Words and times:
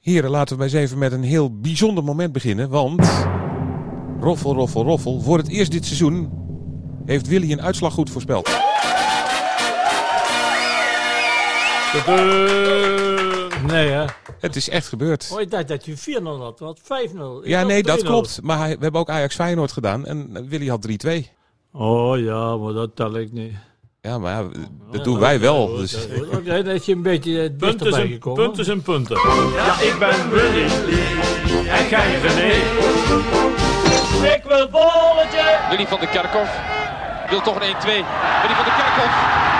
Heren, 0.00 0.30
laten 0.30 0.56
we 0.56 0.62
eens 0.64 0.72
even 0.72 0.98
met 0.98 1.12
een 1.12 1.22
heel 1.22 1.60
bijzonder 1.60 2.04
moment 2.04 2.32
beginnen. 2.32 2.68
Want, 2.68 3.26
roffel, 4.20 4.54
roffel, 4.54 4.82
roffel. 4.84 5.20
Voor 5.20 5.38
het 5.38 5.48
eerst 5.48 5.70
dit 5.70 5.84
seizoen 5.84 6.30
heeft 7.04 7.26
Willy 7.28 7.52
een 7.52 7.62
uitslag 7.62 7.92
goed 7.92 8.10
voorspeld. 8.10 8.48
Nee, 13.66 13.88
hè? 13.88 14.04
Het 14.40 14.56
is 14.56 14.68
echt 14.68 14.88
gebeurd. 14.88 15.30
Oh, 15.32 15.40
ik 15.40 15.50
dacht 15.50 15.68
dat 15.68 15.84
je 15.84 15.96
4-0 16.20 16.22
had. 16.22 16.58
Wat 16.58 16.80
5-0. 16.80 16.84
Ik 16.84 17.46
Ja, 17.46 17.62
nee, 17.62 17.82
dat 17.82 18.00
3-0. 18.00 18.02
klopt. 18.06 18.42
Maar 18.42 18.68
we 18.68 18.76
hebben 18.80 19.00
ook 19.00 19.10
Ajax 19.10 19.34
Feyenoord 19.34 19.72
gedaan 19.72 20.06
en 20.06 20.48
Willy 20.48 20.68
had 20.68 20.86
3-2. 21.06 21.26
Oh 21.72 22.18
ja, 22.18 22.56
maar 22.56 22.72
dat 22.72 22.96
tel 22.96 23.16
ik 23.16 23.32
niet. 23.32 23.52
Ja, 24.02 24.18
maar 24.18 24.32
ja, 24.32 24.48
dat 24.92 25.04
doen 25.04 25.18
wij 25.18 25.40
wel. 25.40 25.76
Dus. 25.76 25.92
dat. 25.92 26.38
Oké, 26.38 26.62
je 26.86 26.92
een 26.92 27.02
beetje 27.02 27.42
eh, 27.42 27.50
Punten 27.58 27.92
zijn, 27.92 28.08
gekomen. 28.08 28.44
punten 28.44 28.64
zijn 28.64 28.82
punten. 28.82 29.16
Ja, 29.56 29.80
ik 29.80 29.96
ben 29.98 30.30
Willy 30.30 30.62
en 31.68 31.84
gij 31.84 32.20
René. 32.20 32.52
Ik 34.34 34.42
wil 34.48 34.68
bolletje. 34.70 35.58
Willy 35.70 35.86
van 35.86 35.98
der 36.00 36.08
Kerkhoff 36.08 36.50
wil 37.30 37.40
toch 37.40 37.54
een 37.54 37.74
1-2. 37.74 37.84
Willy 37.84 38.54
van 38.54 38.64
der 38.64 38.74
Kerkhoff. 38.74 39.59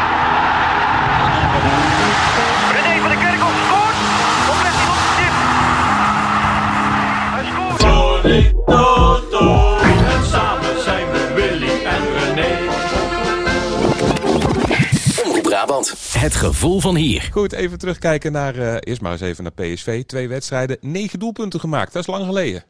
Het 16.12 16.34
gevoel 16.34 16.80
van 16.80 16.96
hier. 16.96 17.28
Goed, 17.32 17.52
even 17.52 17.78
terugkijken 17.78 18.32
naar, 18.32 18.56
eh, 18.56 18.76
eerst 18.80 19.00
maar 19.00 19.12
eens 19.12 19.20
even 19.20 19.44
naar 19.44 19.52
PSV. 19.52 20.04
Twee 20.04 20.28
wedstrijden, 20.28 20.76
negen 20.80 21.18
doelpunten 21.18 21.60
gemaakt. 21.60 21.92
Dat 21.92 22.02
is 22.02 22.08
lang 22.08 22.24
geleden. 22.24 22.64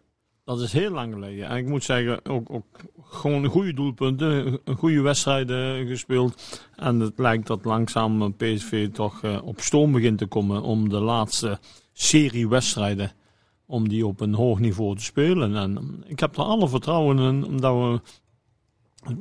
Dat 0.51 0.61
is 0.61 0.73
heel 0.73 0.91
lang 0.91 1.13
geleden. 1.13 1.49
En 1.49 1.57
ik 1.57 1.67
moet 1.67 1.85
zeggen, 1.85 2.25
ook, 2.25 2.51
ook 2.51 2.65
gewoon 3.03 3.47
goede 3.47 3.75
doelpunten, 3.75 4.61
een 4.65 4.77
goede 4.77 5.01
wedstrijden 5.01 5.87
gespeeld. 5.87 6.61
En 6.77 7.01
het 7.01 7.19
lijkt 7.19 7.47
dat 7.47 7.65
langzaam 7.65 8.23
eh, 8.23 8.29
PSV 8.37 8.89
toch 8.93 9.23
eh, 9.23 9.39
op 9.45 9.61
stoom 9.61 9.93
begint 9.93 10.19
te 10.19 10.27
komen 10.27 10.63
om 10.63 10.89
de 10.89 11.01
laatste 11.01 11.59
serie 11.93 12.49
wedstrijden, 12.49 13.13
om 13.67 13.89
die 13.89 14.07
op 14.07 14.21
een 14.21 14.35
hoog 14.35 14.59
niveau 14.59 14.97
te 14.97 15.03
spelen. 15.03 15.57
En 15.57 15.77
eh, 15.77 16.11
ik 16.11 16.21
heb 16.21 16.37
er 16.37 16.43
alle 16.43 16.69
vertrouwen 16.69 17.19
in, 17.19 17.45
omdat 17.45 17.75
we 17.75 18.01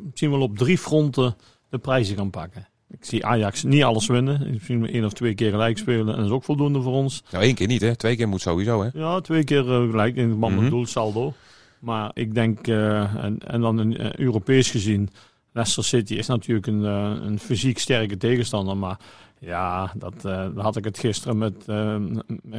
misschien 0.03 0.31
wel 0.31 0.41
op 0.41 0.58
drie 0.58 0.78
fronten 0.78 1.35
de 1.69 1.78
prijzen 1.78 2.16
gaan 2.16 2.30
pakken. 2.30 2.69
Ik 2.91 3.05
zie 3.05 3.25
Ajax 3.25 3.63
niet 3.63 3.83
alles 3.83 4.07
winnen. 4.07 4.59
Hem 4.67 4.85
één 4.85 5.05
of 5.05 5.13
twee 5.13 5.33
keer 5.33 5.51
gelijk 5.51 5.77
spelen 5.77 6.09
en 6.09 6.15
dat 6.15 6.25
is 6.25 6.31
ook 6.31 6.43
voldoende 6.43 6.81
voor 6.81 6.93
ons. 6.93 7.23
Nou, 7.31 7.43
één 7.43 7.55
keer 7.55 7.67
niet, 7.67 7.81
hè? 7.81 7.95
Twee 7.95 8.15
keer 8.15 8.27
moet 8.27 8.41
sowieso, 8.41 8.83
hè? 8.83 8.89
Ja, 8.93 9.21
twee 9.21 9.43
keer 9.43 9.71
eh, 9.73 9.89
gelijk 9.89 10.15
in 10.15 10.29
het 10.29 10.37
man 10.37 10.61
met 10.61 10.69
doelsaldo. 10.69 11.33
Maar 11.79 12.11
ik 12.13 12.33
denk, 12.33 12.67
eh, 12.67 13.23
en, 13.23 13.37
en 13.47 13.61
dan 13.61 13.77
een, 13.77 13.97
eh, 13.97 14.13
Europees 14.13 14.71
gezien, 14.71 15.09
Leicester 15.51 15.83
City 15.83 16.13
is 16.13 16.27
natuurlijk 16.27 16.67
een, 16.67 16.83
een 16.83 17.39
fysiek 17.39 17.79
sterke 17.79 18.17
tegenstander. 18.17 18.77
Maar 18.77 18.99
ja, 19.39 19.91
dat, 19.95 20.21
daar 20.21 20.51
had 20.55 20.75
ik 20.75 20.83
het 20.83 20.99
gisteren 20.99 21.37
met, 21.37 21.65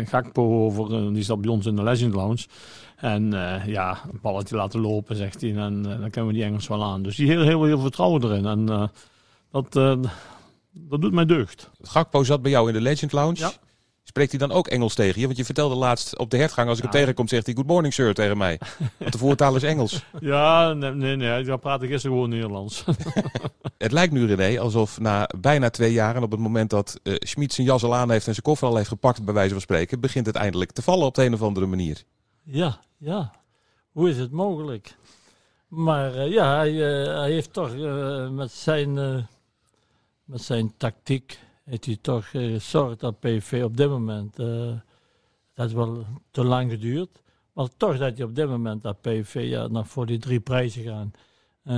Gakpo 0.08 0.64
over. 0.64 1.12
die 1.14 1.22
zat 1.22 1.40
bij 1.40 1.50
ons 1.50 1.66
in 1.66 1.76
de 1.76 1.82
Legend 1.82 2.14
Lounge. 2.14 2.46
En 2.96 3.30
ja, 3.66 3.98
een 4.12 4.18
balletje 4.22 4.56
laten 4.56 4.80
lopen, 4.80 5.16
zegt 5.16 5.40
hij. 5.40 5.56
En 5.56 5.82
dan 5.82 6.10
kunnen 6.10 6.26
we 6.26 6.36
die 6.36 6.44
Engels 6.44 6.68
wel 6.68 6.84
aan. 6.84 7.02
Dus 7.02 7.16
die 7.16 7.26
heel, 7.26 7.42
heel 7.42 7.66
veel 7.66 7.80
vertrouwen 7.80 8.24
erin. 8.24 8.46
En 8.46 8.90
dat, 9.50 9.76
eh, 9.76 9.96
dat 10.72 11.00
doet 11.00 11.12
mij 11.12 11.24
deugd. 11.26 11.70
Gakpo 11.82 12.24
zat 12.24 12.42
bij 12.42 12.50
jou 12.50 12.68
in 12.68 12.74
de 12.74 12.80
Legend 12.80 13.12
Lounge. 13.12 13.38
Ja. 13.38 13.52
Spreekt 14.02 14.30
hij 14.30 14.40
dan 14.40 14.52
ook 14.52 14.66
Engels 14.68 14.94
tegen 14.94 15.20
je? 15.20 15.26
Want 15.26 15.38
je 15.38 15.44
vertelde 15.44 15.74
laatst 15.74 16.18
op 16.18 16.30
de 16.30 16.36
hertgang, 16.36 16.68
als 16.68 16.76
ik 16.78 16.82
hem 16.84 16.92
Ja. 16.92 16.98
tegenkom, 16.98 17.28
zegt 17.28 17.46
hij 17.46 17.54
good 17.54 17.66
morning 17.66 17.94
sir 17.94 18.14
tegen 18.14 18.38
mij. 18.38 18.60
Want 18.98 19.12
de 19.12 19.18
voertaal 19.18 19.56
is 19.56 19.62
Engels. 19.62 20.04
Ja, 20.20 20.72
nee, 20.72 20.90
nee, 20.92 21.16
nee. 21.16 21.44
Ik 21.44 21.60
praat 21.60 21.80
gisteren 21.80 22.16
gewoon 22.16 22.28
Nederlands. 22.28 22.84
Het 23.78 23.92
lijkt 23.92 24.12
nu, 24.12 24.26
René, 24.34 24.60
alsof 24.60 25.00
na 25.00 25.28
bijna 25.40 25.70
twee 25.70 25.92
jaar 25.92 26.16
en 26.16 26.22
op 26.22 26.30
het 26.30 26.40
moment 26.40 26.70
dat 26.70 27.00
eh 27.02 27.14
Schmid 27.18 27.52
zijn 27.52 27.66
jas 27.66 27.82
al 27.84 27.94
aan 27.94 28.10
heeft 28.10 28.26
en 28.26 28.32
zijn 28.32 28.44
koffer 28.44 28.68
al 28.68 28.76
heeft 28.76 28.88
gepakt, 28.88 29.24
bij 29.24 29.34
wijze 29.34 29.52
van 29.52 29.60
spreken, 29.60 30.00
begint 30.00 30.26
het 30.26 30.34
eindelijk 30.36 30.72
te 30.72 30.82
vallen 30.82 31.06
op 31.06 31.14
de 31.14 31.24
een 31.24 31.34
of 31.34 31.42
andere 31.42 31.66
manier. 31.66 32.02
Ja, 32.42 32.80
ja. 32.98 33.30
Hoe 33.92 34.08
is 34.08 34.18
het 34.18 34.30
mogelijk? 34.30 34.94
Maar 35.68 36.14
eh, 36.14 36.32
ja, 36.32 36.56
hij, 36.56 36.72
hij 36.72 37.30
heeft 37.30 37.52
toch 37.52 37.76
met, 38.30 38.52
zijn, 38.52 38.98
met 40.30 40.42
zijn 40.42 40.76
tactiek 40.76 41.38
heeft 41.64 41.84
hij 41.84 41.98
toch 42.00 42.24
eh, 42.24 42.52
gezorgd 42.52 43.00
dat 43.00 43.20
PV 43.20 43.62
op 43.64 43.76
dit 43.76 43.88
moment, 43.88 44.38
eh 44.38 44.72
dat 45.54 45.68
is 45.68 45.74
wel 45.74 46.04
te 46.30 46.44
lang 46.44 46.70
geduurd, 46.70 47.22
maar 47.52 47.68
toch 47.76 47.98
dat 47.98 48.16
hij 48.16 48.26
op 48.26 48.34
dit 48.34 48.48
moment 48.48 48.82
dat 48.82 49.00
PV 49.00 49.46
ja, 49.48 49.66
nog 49.66 49.88
voor 49.88 50.06
die 50.06 50.18
drie 50.18 50.40
prijzen 50.40 50.82
gaan. 50.82 51.10
Eh, 51.62 51.74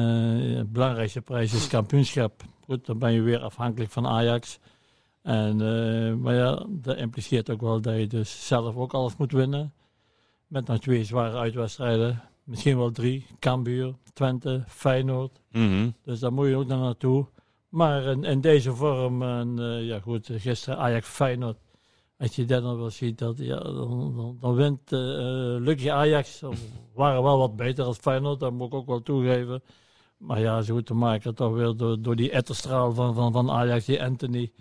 de 0.56 0.66
belangrijkste 0.68 1.20
prijs 1.20 1.52
is 1.52 1.68
kampioenschap. 1.68 2.42
Goed, 2.64 2.86
dan 2.86 2.98
ben 2.98 3.12
je 3.12 3.20
weer 3.20 3.40
afhankelijk 3.40 3.90
van 3.90 4.06
Ajax. 4.06 4.58
En, 5.22 5.56
maar 6.20 6.34
ja, 6.34 6.66
dat 6.68 6.96
impliceert 6.96 7.50
ook 7.50 7.60
wel 7.60 7.80
dat 7.80 7.96
je 7.96 8.06
dus 8.06 8.46
zelf 8.46 8.76
ook 8.76 8.94
alles 8.94 9.16
moet 9.16 9.32
winnen. 9.32 9.72
Met 10.46 10.66
nog 10.66 10.78
twee 10.78 11.04
zware 11.04 11.38
uitwedstrijden. 11.38 12.22
Misschien 12.44 12.78
wel 12.78 12.90
drie. 12.90 13.26
Cambuur, 13.38 13.94
Twente, 14.12 14.64
Feyenoord. 14.66 15.40
Mhm. 15.50 15.90
Dus 16.04 16.20
daar 16.20 16.32
moet 16.32 16.48
je 16.48 16.56
ook 16.56 16.66
naar 16.66 16.78
naartoe. 16.78 17.26
Maar 17.72 18.02
in, 18.02 18.24
in 18.24 18.40
deze 18.40 18.74
vorm, 18.74 19.22
en, 19.22 19.58
eh, 19.58 19.86
ja 19.86 20.00
goed, 20.00 20.28
gisteren 20.32 20.78
Ajax 20.78 21.08
Feyenoord. 21.08 21.58
Als 22.18 22.36
je 22.36 22.44
dat 22.44 22.62
dan 22.62 22.78
wel 22.78 22.90
ziet, 22.90 23.18
dat, 23.18 23.38
ja, 23.38 23.58
dan, 23.58 24.14
dan, 24.16 24.36
dan 24.40 24.54
wint 24.54 24.92
eh 24.92 24.98
eh, 24.98 25.60
Lucky 25.60 25.90
Ajax. 25.90 26.38
Ze 26.38 26.48
waren 26.94 27.22
wel 27.22 27.38
wat 27.38 27.56
beter 27.56 27.84
als 27.84 27.96
Feyenoord, 27.96 28.40
dat 28.40 28.52
moet 28.52 28.66
ik 28.66 28.74
ook 28.74 28.86
wel 28.86 29.02
toegeven. 29.02 29.62
Maar 30.16 30.40
ja, 30.40 30.62
ze 30.62 30.72
moeten 30.72 30.98
maken 30.98 31.34
toch 31.34 31.52
weer 31.52 31.76
door, 31.76 32.02
door 32.02 32.16
die 32.16 32.30
etterstraal 32.30 32.92
van, 32.92 33.14
van, 33.14 33.32
van 33.32 33.50
Ajax, 33.50 33.84
die 33.84 34.02
Anthony. 34.02 34.52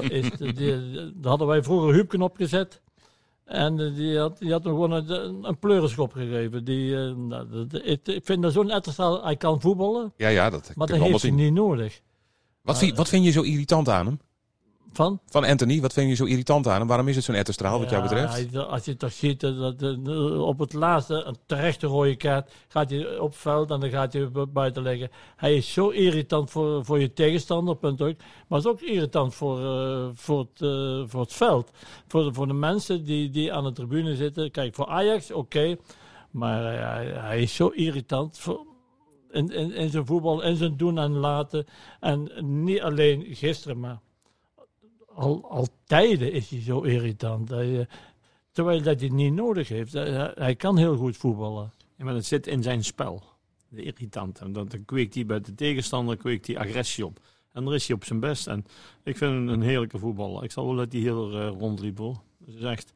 Is, 0.00 0.30
die, 0.30 0.74
hadden 1.22 1.46
wij 1.46 1.62
vroeger 1.62 1.92
Huubken 1.92 2.22
opgezet. 2.22 2.82
En 3.44 3.94
die 3.94 4.18
had, 4.18 4.38
die 4.38 4.52
had 4.52 4.64
hem 4.64 4.72
gewoon 4.72 4.92
een, 4.92 5.44
een 5.44 5.58
pleurenschop 5.58 6.12
gegeven. 6.12 6.64
Die, 6.64 6.94
nou, 7.14 7.66
dat- 7.68 7.84
ik, 7.84 8.20
vind 8.24 8.42
dat 8.42 8.52
zo'n 8.52 8.70
etterstraal, 8.70 9.24
hij 9.24 9.36
kan 9.36 9.60
voetballen. 9.60 10.12
Ja, 10.16 10.28
ja, 10.28 10.50
dat 10.50 10.72
Maar 10.74 10.86
dat 10.86 10.96
heeft 10.98 11.22
hij 11.22 11.30
niet 11.30 11.52
nodig. 11.52 12.00
Wat 12.62 12.78
vind, 12.78 12.96
wat 12.96 13.08
vind 13.08 13.24
je 13.24 13.30
zo 13.30 13.42
irritant 13.42 13.88
aan 13.88 14.06
hem? 14.06 14.20
Van? 14.92 15.20
Van 15.26 15.44
Anthony, 15.44 15.80
wat 15.80 15.92
vind 15.92 16.08
je 16.08 16.14
zo 16.14 16.24
irritant 16.24 16.66
aan 16.66 16.78
hem? 16.78 16.86
Waarom 16.86 17.08
is 17.08 17.16
het 17.16 17.24
zo'n 17.24 17.34
etterstraal 17.34 17.78
wat 17.78 17.90
jou 17.90 18.02
betreft? 18.02 18.32
hij- 18.52 18.60
als 18.62 18.84
je 18.84 18.96
toch 18.96 19.12
ziet 19.12 19.40
dat, 19.40 19.82
op 20.38 20.58
het 20.58 20.72
laatste 20.72 21.14
een 21.14 21.36
terechte 21.46 21.86
rode 21.86 22.16
kaart 22.16 22.50
gaat 22.68 22.90
hij 22.90 23.18
op 23.18 23.36
veld 23.36 23.70
en 23.70 23.80
dan 23.80 23.90
gaat 23.90 24.12
hij 24.12 24.30
bu- 24.30 24.46
buiten 24.46 24.82
liggen. 24.82 25.10
Hij 25.36 25.56
is 25.56 25.72
zo 25.72 25.88
irritant 25.88 26.50
voor, 26.50 26.84
voor 26.84 27.00
je 27.00 27.12
tegenstander, 27.12 27.76
punt 27.76 28.02
ook. 28.02 28.14
Maar 28.48 28.58
is 28.58 28.66
ook 28.66 28.80
irritant 28.80 29.34
voor, 29.34 29.58
eh, 29.60 30.08
voor, 30.14 30.38
het, 30.38 30.62
eh, 30.62 31.02
voor 31.06 31.20
het 31.20 31.32
veld. 31.32 31.70
Voor 32.08 32.24
de, 32.24 32.32
voor 32.32 32.46
de 32.46 32.52
mensen 32.54 33.04
die, 33.04 33.30
die 33.30 33.52
aan 33.52 33.64
de 33.64 33.72
tribune 33.72 34.16
zitten. 34.16 34.50
Kijk, 34.50 34.74
voor 34.74 34.86
Ajax, 34.86 35.30
oké. 35.32 35.76
maar 36.30 36.74
eh, 36.74 36.80
hij, 36.92 37.06
hij 37.06 37.40
is 37.42 37.54
zo 37.54 37.68
irritant 37.68 38.38
voor, 38.38 38.60
in, 39.30 39.90
zijn 39.90 40.06
voetbal, 40.06 40.42
in 40.42 40.56
zijn 40.56 40.76
doen 40.76 40.98
en 40.98 41.12
laten. 41.12 41.66
En 42.00 42.30
niet 42.64 42.80
alleen 42.80 43.24
gisteren, 43.34 43.80
maar 43.80 44.00
al, 45.14 45.50
al 45.50 45.66
tijden 45.84 46.32
is 46.32 46.50
hij 46.50 46.60
zo 46.60 46.80
irritant. 46.80 47.48
Hij, 47.48 47.80
eh, 47.80 47.86
terwijl 48.52 48.82
dat 48.82 49.00
hij 49.00 49.08
niet 49.08 49.32
nodig 49.32 49.68
heeft. 49.68 49.92
Hij, 49.92 50.54
kan 50.54 50.76
heel 50.76 50.96
goed 50.96 51.16
voetballen. 51.16 51.72
Ja, 51.96 52.04
maar 52.04 52.14
het 52.14 52.26
zit 52.26 52.46
in 52.46 52.62
zijn 52.62 52.84
spel. 52.84 53.22
De 53.68 53.82
irritant. 53.82 54.38
Dan, 54.38 54.52
dan 54.52 54.84
kweekt 54.84 55.14
hij 55.14 55.26
bij 55.26 55.40
de 55.40 55.54
tegenstander 55.54 56.16
kweekt 56.16 56.46
hij 56.46 56.58
agressie 56.58 57.06
op. 57.06 57.20
En 57.52 57.64
daar 57.64 57.74
is 57.74 57.86
hij 57.86 57.96
op 57.96 58.04
zijn 58.04 58.20
best. 58.20 58.46
En 58.46 58.64
ik 59.02 59.16
vind 59.16 59.32
hem 59.32 59.48
een 59.48 59.62
heerlijke 59.62 59.98
voetballer. 59.98 60.44
Ik 60.44 60.50
zal 60.50 60.66
wel 60.66 60.76
dat 60.76 60.92
hij 60.92 61.00
heel 61.00 61.32
eh, 61.32 61.48
rondliep 61.48 61.98
hoor. 61.98 62.20
Dus 62.38 62.54
is 62.54 62.62
echt, 62.62 62.92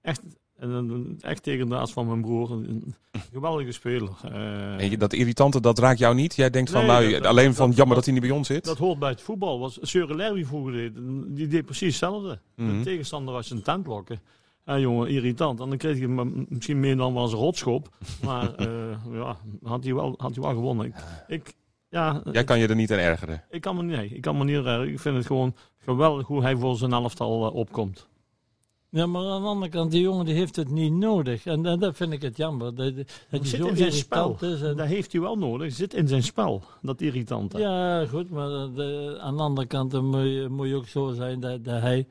echt, 0.00 0.22
en 0.58 0.70
dan- 0.70 1.16
echt 1.20 1.42
tegen 1.42 1.68
de 1.68 1.76
aas 1.76 1.92
van 1.92 2.06
mijn 2.06 2.20
broer. 2.20 2.50
Een, 2.50 2.94
geweldige 3.32 3.72
speler. 3.72 4.10
Eh, 4.24 4.80
En 4.82 4.90
je- 4.90 4.96
dat 4.98 5.12
irritante, 5.12 5.60
dat 5.60 5.78
raakt 5.78 5.98
jou 5.98 6.14
niet? 6.14 6.34
Jij 6.34 6.50
denkt 6.50 6.70
van, 6.70 6.86
nou, 6.86 7.10
dat- 7.10 7.24
alleen 7.26 7.46
dat- 7.46 7.56
van 7.56 7.66
jammer 7.70 7.86
dat, 7.86 7.94
dat- 7.96 8.04
hij 8.04 8.12
niet 8.14 8.22
bij 8.22 8.30
ons 8.38 8.46
zit? 8.46 8.64
dat 8.64 8.78
hoort 8.78 8.98
bij 8.98 9.08
het 9.10 9.20
voetbal. 9.22 9.58
Was 9.58 9.78
Søren 9.82 10.16
Lerby 10.16 10.44
vroeger 10.44 10.72
deed. 10.72 10.92
Die 11.36 11.46
deed 11.46 11.64
precies 11.64 11.88
hetzelfde. 11.88 12.38
Mhm. 12.56 12.78
De 12.78 12.84
tegenstander 12.84 13.34
was 13.34 13.50
een 13.50 13.62
tent 13.62 13.86
lokken. 13.86 14.20
Ja, 14.64 14.78
jongen, 14.78 15.08
irritant. 15.08 15.60
En 15.60 15.68
dan 15.68 15.78
kreeg 15.78 15.98
je 15.98 16.08
misschien 16.48 16.80
meer 16.80 16.96
dan 16.96 17.14
wel 17.14 17.22
eens 17.22 17.32
een 17.32 17.38
rotschop. 17.38 17.88
Maar 18.24 18.54
eh, 18.54 18.66
ja, 19.12 19.36
had 19.62 19.84
hij 19.84 19.94
wel, 19.94 20.14
had 20.16 20.34
hij 20.34 20.42
wel 20.44 20.52
gewonnen. 20.54 20.86
Ik, 20.86 20.94
ik, 21.26 21.54
ja, 21.88 22.22
Jij 22.32 22.44
kan 22.44 22.58
je 22.58 22.66
er 22.68 22.74
niet 22.74 22.92
aan 22.92 22.98
ergeren. 22.98 23.44
ik 23.50 23.60
kan 23.60 23.76
me 23.76 23.82
niet, 23.82 23.96
nee, 23.96 24.08
ik 24.08 24.20
kan 24.20 24.36
me 24.38 24.44
niet 24.44 24.56
ergeren. 24.56 24.88
Ik 24.88 25.00
vind 25.00 25.16
het 25.16 25.26
gewoon 25.26 25.54
geweldig 25.78 26.26
hoe 26.26 26.42
hij 26.42 26.56
voor 26.56 26.76
zijn 26.76 26.92
elftal 26.92 27.46
eh, 27.46 27.54
opkomt. 27.54 28.08
Ja, 28.90 29.06
maar 29.06 29.22
aan 29.26 29.42
de 29.42 29.48
andere 29.48 29.70
kant, 29.70 29.90
die 29.90 30.00
jongen 30.00 30.24
die 30.24 30.34
heeft 30.34 30.56
het 30.56 30.70
niet 30.70 30.92
nodig. 30.92 31.46
En, 31.46 31.66
en 31.66 31.78
dat 31.78 31.96
vind 31.96 32.12
ik 32.12 32.22
het 32.22 32.36
jammer. 32.36 32.74
Dat, 32.74 32.96
dat 32.96 33.06
hij 33.28 33.38
zit 33.44 33.60
zo 33.60 33.66
in 33.66 33.76
zijn 33.76 33.92
spel. 33.92 34.22
irritant 34.30 34.52
is. 34.52 34.62
En, 34.62 34.76
Dat 34.76 34.86
heeft 34.86 35.12
hij 35.12 35.20
wel 35.20 35.36
nodig. 35.38 35.72
Zit 35.72 35.94
in 35.94 36.08
zijn 36.08 36.22
spel, 36.22 36.62
dat 36.82 37.00
irritante. 37.00 37.58
ja, 37.58 38.06
goed, 38.06 38.30
maar 38.30 38.48
de- 38.48 39.16
aan 39.20 39.36
de 39.36 39.42
andere 39.42 39.66
kant 39.66 40.02
moet 40.02 40.20
je, 40.22 40.46
moet 40.50 40.68
je 40.68 40.74
ook 40.74 40.86
zo 40.86 41.12
zijn 41.12 41.40
dat, 41.40 41.64
dat 41.64 41.80
hij 41.80 42.06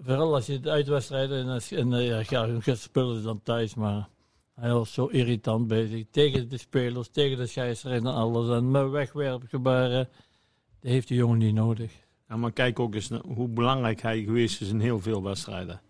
vooral 0.00 0.34
als 0.34 0.46
je 0.46 0.60
de 0.60 0.70
uitwedstrijden 0.70 1.48
en, 1.48 1.60
en 1.78 1.92
eh, 1.92 2.06
ja, 2.06 2.22
ja, 2.28 2.74
ze 2.76 3.20
dan 3.22 3.40
thuis, 3.42 3.74
maar 3.74 4.08
hij 4.54 4.72
was 4.72 4.92
zo 4.92 5.06
irritant 5.06 5.66
bezig. 5.66 6.04
Tegen 6.10 6.48
de 6.48 6.58
spelers, 6.58 7.08
tegen 7.08 7.36
de 7.36 7.46
scheidsrechter 7.46 8.06
en 8.06 8.14
alles. 8.14 8.48
En 8.56 8.70
met 8.70 8.90
wegwerpgebaren, 8.90 10.08
dat 10.80 10.90
heeft 10.90 11.08
die 11.08 11.16
jongen 11.16 11.38
niet 11.38 11.54
nodig. 11.54 11.92
Ja, 12.28 12.36
maar 12.36 12.52
kijk 12.52 12.78
ook 12.80 12.94
eens 12.94 13.10
hoe 13.26 13.48
belangrijk 13.48 14.02
hij 14.02 14.22
geweest 14.22 14.60
is 14.60 14.68
in 14.68 14.80
heel 14.80 15.00
veel 15.00 15.22
wedstrijden. 15.22 15.80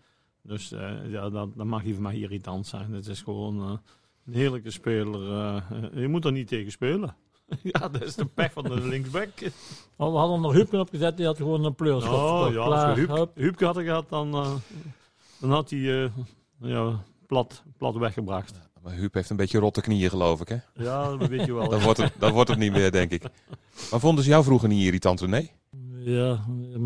Dus 0.41 0.71
eh, 0.71 1.11
ja, 1.11 1.29
dat, 1.29 1.55
dat 1.55 1.65
mag 1.65 1.81
hier 1.81 1.93
voor 1.93 2.03
mij 2.03 2.15
irritant 2.19 2.67
zijn. 2.67 2.93
Het 2.93 3.07
is 3.07 3.21
gewoon 3.21 3.61
eh, 3.61 3.77
een 4.25 4.33
heerlijke 4.33 4.71
speler. 4.71 5.31
eh, 5.37 5.61
je 6.01 6.07
moet 6.07 6.25
er 6.25 6.31
niet 6.31 6.47
tegen 6.47 6.71
spelen. 6.71 7.15
ja, 7.63 7.87
dat 7.89 8.01
is 8.03 8.15
de 8.15 8.25
pech 8.25 8.51
van 8.51 8.63
de 8.63 8.81
linksback. 8.81 9.29
Maar 9.95 10.11
we 10.11 10.17
hadden 10.17 10.41
nog 10.41 10.53
Huubken 10.53 10.79
opgezet, 10.79 11.17
die 11.17 11.25
had 11.25 11.37
gewoon 11.37 11.63
een 11.65 11.75
pleurschot. 11.75 12.13
Oh 12.13 12.47
ja, 12.51 12.59
als 12.59 12.67
Klaar, 12.67 12.93
we 12.93 12.99
Huub, 12.99 13.09
hup. 13.09 13.31
Huubke 13.35 13.65
had 13.65 13.77
gehad, 13.77 14.09
dan, 14.09 14.33
eh, 14.33 14.51
dan 15.39 15.51
had 15.51 15.69
hij 15.69 16.03
eh, 16.03 16.11
ja, 16.61 17.03
plat, 17.27 17.63
plat 17.77 17.95
weggebracht. 17.95 18.59
Maar 18.81 18.93
Huub 18.93 19.13
heeft 19.13 19.29
een 19.29 19.35
beetje 19.35 19.59
rotte 19.59 19.81
knieën, 19.81 20.09
geloof 20.09 20.41
ik, 20.41 20.47
hè? 20.47 20.57
Ja, 20.73 21.15
dat 21.17 21.27
weet 21.27 21.45
je 21.45 21.53
wel. 21.53 21.69
Dan 21.73 21.81
wordt 21.81 21.99
het, 21.99 22.13
dan 22.17 22.31
wordt 22.31 22.49
het 22.49 22.59
niet 22.59 22.71
meer, 22.71 22.91
denk 22.91 23.11
ik. 23.11 23.23
Maar 23.91 23.99
vonden 23.99 24.23
ze 24.23 24.29
jou 24.29 24.43
vroeger 24.43 24.67
niet 24.67 24.83
irritant, 24.85 25.19
René? 25.21 25.47
Ja, 26.03 26.39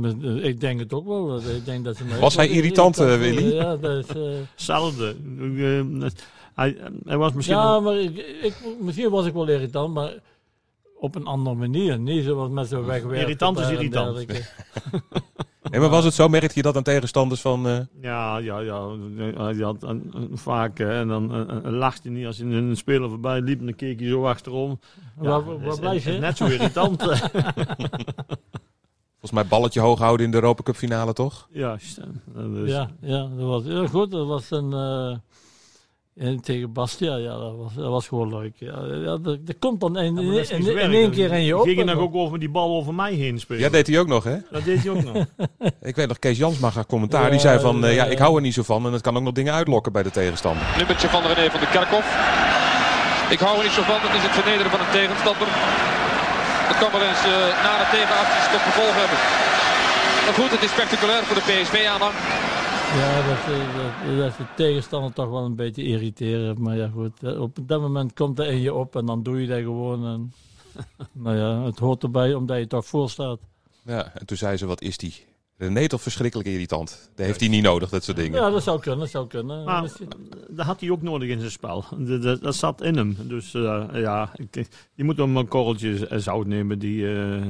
eh, 0.04 0.44
ik 0.44 0.60
denk 0.60 0.80
het 0.80 0.94
ook 0.94 1.08
wel. 1.08 1.38
Ik 1.38 1.66
denk 1.66 1.86
dat 1.86 1.96
ze 1.98 2.20
Was 2.20 2.36
hij 2.36 2.48
wel 2.48 2.56
irritant, 2.56 3.00
eh. 3.00 3.18
Willy? 3.18 3.54
Ja, 3.54 3.76
dat 3.78 4.10
is... 4.10 4.16
eh, 4.16 4.22
Hetzelfde. 4.52 5.16
Eh, 5.58 6.10
hij, 6.54 6.78
hij 7.04 7.18
was 7.18 7.34
misschien... 7.34 7.58
Ja, 7.58 7.80
maar 7.80 7.96
ik, 7.98 8.18
ik, 8.42 8.56
misschien 8.82 9.10
was 9.10 9.26
ik 9.26 9.34
wel 9.34 9.48
irritant, 9.48 9.94
maar 9.94 10.14
op 10.96 11.16
een 11.16 11.26
andere 11.26 11.56
manier. 11.56 12.00
Niet 12.00 12.24
zoals 12.24 12.50
met 12.52 12.68
zo'n 12.68 12.86
wegwerken. 12.86 13.20
Irritant 13.22 13.60
is 13.60 13.70
irritant. 13.70 14.28
Nee, 15.70 15.80
maar 15.82 15.90
was 15.90 16.04
het 16.06 16.14
zo? 16.14 16.28
Merkte 16.28 16.52
je 16.56 16.62
dat 16.62 16.76
aan 16.76 16.84
tegenstanders 16.84 17.42
van... 17.42 17.68
eh, 17.68 17.80
Ja, 18.02 18.38
ja, 18.38 18.60
ja. 18.60 18.88
Hij 19.36 19.56
had 19.56 19.86
vaak 20.34 20.78
hè, 20.78 21.00
en 21.00 21.08
dan 21.08 21.28
lachte 21.72 22.08
hij 22.08 22.18
niet 22.18 22.26
als 22.26 22.38
hij 22.38 22.48
een 22.48 22.78
speler 22.78 23.10
voorbij 23.10 23.42
liep. 23.42 23.60
En 23.60 23.66
dan 23.66 23.76
keek 23.76 24.00
hij 24.00 24.10
zo 24.10 24.26
achterom. 24.26 24.80
Waar, 25.16 25.46
dat 25.46 25.60
waar 25.60 25.74
is- 25.74 25.80
blijf 25.80 26.06
je? 26.06 26.12
Net 26.12 26.38
zo 26.38 26.46
irritant. 26.46 27.04
volgens 29.24 29.32
mij 29.32 29.46
balletje 29.60 29.80
hoog 29.80 30.00
houden 30.00 30.26
in 30.26 30.32
de 30.32 30.38
Europa 30.38 30.64
Cup 30.64 30.76
finale, 30.76 31.14
toch? 31.14 31.48
ja, 31.52 31.78
dus, 32.36 32.70
Ja, 32.72 32.90
ja, 33.02 33.28
dat 33.38 33.48
was 33.48 33.64
heel 33.64 33.88
goed. 33.88 34.12
Dat 34.12 34.28
was 34.28 34.52
een... 34.52 34.74
eh, 34.74 35.16
en 36.26 36.42
tegen 36.42 36.74
Bastia, 36.74 37.16
ja, 37.16 37.38
dat 37.38 37.56
was, 37.58 37.74
dat 37.74 37.90
was 37.90 38.08
gewoon 38.08 38.38
leuk. 38.38 38.54
Ja, 38.56 38.86
ja, 38.86 39.18
dat, 39.18 39.46
dat 39.48 39.56
komt 39.60 39.80
dan 39.80 39.98
in, 39.98 40.16
Ja, 40.16 40.32
dat 40.34 40.50
één 40.92 41.12
keer 41.12 41.32
in 41.32 41.44
je 41.44 41.58
op. 41.58 41.64
Ging 41.66 41.78
nog 41.78 41.86
dan- 41.86 41.98
ook 41.98 42.16
over 42.16 42.40
die 42.40 42.50
bal 42.50 42.76
over 42.76 42.94
mij 42.94 43.14
heen 43.14 43.40
spelen? 43.40 43.62
Ja, 43.62 43.70
deed 43.70 43.88
hij 43.88 44.00
ook 44.00 44.08
nog, 44.08 44.24
hè? 44.24 44.38
Dat 44.52 44.64
deed 44.64 44.84
hij 44.84 44.92
ook 44.92 45.04
nog. 45.04 45.26
Ik 45.82 45.96
weet 45.96 46.08
nog, 46.08 46.20
Kees 46.20 46.38
Jansma 46.38 46.70
gaf 46.70 46.86
commentaar. 46.86 47.30
Die 47.32 47.40
zei 47.40 47.60
van, 47.60 47.86
eh, 47.86 47.96
ja, 47.96 48.06
ik 48.06 48.18
hou 48.18 48.36
er 48.36 48.42
niet 48.42 48.54
zo 48.54 48.64
van. 48.64 48.86
En 48.86 48.94
het 48.94 49.02
kan 49.02 49.18
ook 49.18 49.24
nog 49.24 49.34
dingen 49.34 49.54
uitlokken 49.54 49.92
bij 49.92 50.04
de 50.04 50.12
tegenstander. 50.12 50.64
Nummertje 50.78 51.08
van 51.10 51.22
René 51.22 51.50
van 51.52 51.60
de 51.60 51.68
Kerkhof. 51.68 52.06
Ik 53.30 53.40
hou 53.40 53.58
er 53.58 53.64
niet 53.64 53.72
zo 53.74 53.82
van, 53.82 53.96
het 54.00 54.16
is 54.16 54.22
het 54.24 54.32
vernederen 54.32 54.72
van 54.72 54.80
een 54.80 54.92
tegenstander. 54.92 55.48
Dat 56.70 56.78
kan 56.82 56.92
wel 56.92 57.02
eens 57.10 57.24
eh, 57.26 57.64
na 57.66 57.72
de 57.84 57.88
tegenacties 57.92 58.48
tot 58.52 58.62
gevolg 58.70 58.94
hebben. 59.02 59.20
Maar 60.26 60.34
goed, 60.40 60.52
het 60.52 60.64
is 60.64 60.72
spectaculair 60.72 61.24
voor 61.24 61.36
de 61.36 61.42
PSV-aanhang. 61.50 62.14
Ja, 63.02 63.12
dat, 63.30 63.44
eh, 63.56 63.76
dat, 63.78 64.18
dat 64.18 64.38
de 64.38 64.44
tegenstander 64.56 65.14
toch 65.14 65.30
wel 65.30 65.46
een 65.46 65.56
beetje 65.56 65.84
irriterend. 65.84 66.58
Maar 66.60 66.76
ja, 66.78 66.90
goed. 66.94 67.24
eh, 67.24 67.42
Op 67.42 67.58
dat 67.62 67.82
moment 67.82 68.14
komt 68.14 68.38
dat 68.38 68.48
in 68.48 68.62
je 68.62 68.74
op 68.74 68.96
en 68.96 69.06
dan 69.06 69.24
doe 69.24 69.42
je 69.42 69.48
dat 69.48 69.58
gewoon. 69.60 70.06
En, 70.06 70.34
nou 71.26 71.38
ja, 71.38 71.66
het 71.66 71.80
hoort 71.80 72.04
erbij 72.04 72.34
omdat 72.34 72.58
je 72.58 72.68
toch 72.68 72.86
voor 72.86 73.10
staat. 73.10 73.40
Ja, 73.86 74.12
en 74.14 74.26
toen 74.26 74.38
zei 74.38 74.58
ze, 74.58 74.66
wat 74.66 74.82
is 74.82 74.98
die? 74.98 75.26
René 75.58 75.88
toch 75.88 76.02
verschrikkelijk 76.02 76.50
irritant. 76.50 77.10
Dat 77.16 77.26
heeft 77.26 77.40
hij 77.40 77.50
niet 77.50 77.64
nodig, 77.64 77.90
dat 77.90 78.04
soort 78.04 78.18
dingen. 78.18 78.42
Ja, 78.42 78.50
dat 78.50 78.64
zou 78.64 78.80
kunnen, 78.80 79.00
dat 79.00 79.10
zou 79.10 79.28
kunnen. 79.28 79.64
Maar 79.64 79.92
dat 80.50 80.66
had 80.66 80.80
hij 80.80 80.90
ook 80.90 81.02
nodig 81.02 81.30
in 81.30 81.40
zijn 81.40 81.52
spel. 81.52 81.86
Dat, 81.98 82.22
dat, 82.22 82.42
dat 82.42 82.56
zat 82.56 82.82
in 82.82 82.96
hem. 82.98 83.18
Dus 83.22 83.54
eh, 83.54 83.84
ja, 83.94 84.32
ik, 84.52 84.68
je 84.94 85.04
moet 85.04 85.18
hem 85.18 85.38
een 85.38 85.48
korreltje 85.48 85.98
z- 85.98 86.24
zout 86.24 86.46
nemen. 86.48 86.80
Die, 86.80 87.16
eh, 87.16 87.42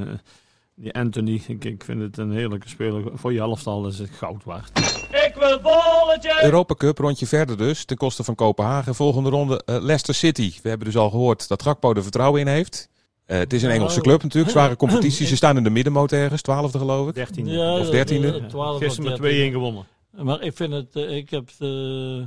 die 0.74 0.92
Anthony, 0.94 1.42
ik, 1.46 1.64
ik 1.64 1.84
vind 1.84 2.00
het 2.00 2.18
een 2.18 2.32
heerlijke 2.32 2.68
speler. 2.68 3.02
Voor 3.14 3.32
je 3.32 3.38
elftal 3.40 3.86
is 3.86 3.98
het 3.98 4.10
goud 4.10 4.44
waard. 4.44 4.78
Ik 5.10 5.34
wil 5.38 5.60
bolletje. 5.60 6.38
Europa 6.42 6.74
Cup, 6.74 6.98
rondje 6.98 7.26
verder 7.26 7.56
dus, 7.56 7.84
ten 7.84 7.96
koste 7.96 8.24
van 8.24 8.34
Kopenhagen. 8.34 8.94
Volgende 8.94 9.30
ronde 9.30 9.62
eh, 9.64 9.74
Leicester 9.74 10.14
City. 10.14 10.52
We 10.62 10.68
hebben 10.68 10.86
dus 10.86 10.96
al 10.96 11.10
gehoord 11.10 11.48
dat 11.48 11.62
Gakpo 11.62 11.94
er 11.94 12.02
vertrouwen 12.02 12.40
in 12.40 12.46
heeft. 12.46 12.88
Eh, 13.26 13.38
het 13.38 13.52
is 13.52 13.62
een 13.62 13.70
Engelse 13.70 14.00
club 14.00 14.22
natuurlijk, 14.22 14.52
zware 14.52 14.76
competitie. 14.76 15.26
Ze 15.32 15.36
staan 15.36 15.56
in 15.56 15.62
de 15.64 15.70
middenmoot 15.70 16.12
ergens, 16.12 16.42
twaalfde 16.42 16.78
geloof 16.78 17.08
ik. 17.08 17.14
13. 17.14 17.46
ja, 17.46 17.78
of 17.78 17.90
dertiende. 17.90 18.30
dat- 18.40 18.48
12 18.48 18.74
of 18.76 18.82
Gisteren 18.82 19.10
met 19.10 19.20
13. 19.20 19.50
2-1 19.50 19.52
gewonnen. 19.52 19.84
Maar 20.10 20.42
ik 20.42 20.56
vind 20.56 20.72
het, 20.72 20.96
eh, 20.96 21.16
ik 21.16 21.30
heb 21.30 21.46
het 21.46 21.60
eh, 21.60 22.26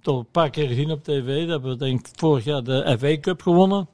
toch 0.00 0.18
een 0.18 0.30
paar 0.30 0.50
keer 0.50 0.68
gezien 0.68 0.90
op 0.90 1.04
tv. 1.04 1.40
Dat 1.40 1.48
hebben 1.48 1.70
we 1.70 1.76
denk 1.76 2.00
ik 2.00 2.06
vorig 2.14 2.44
jaar 2.44 2.62
de 2.64 2.96
FA 2.98 3.18
Cup 3.20 3.42
gewonnen. 3.42 3.88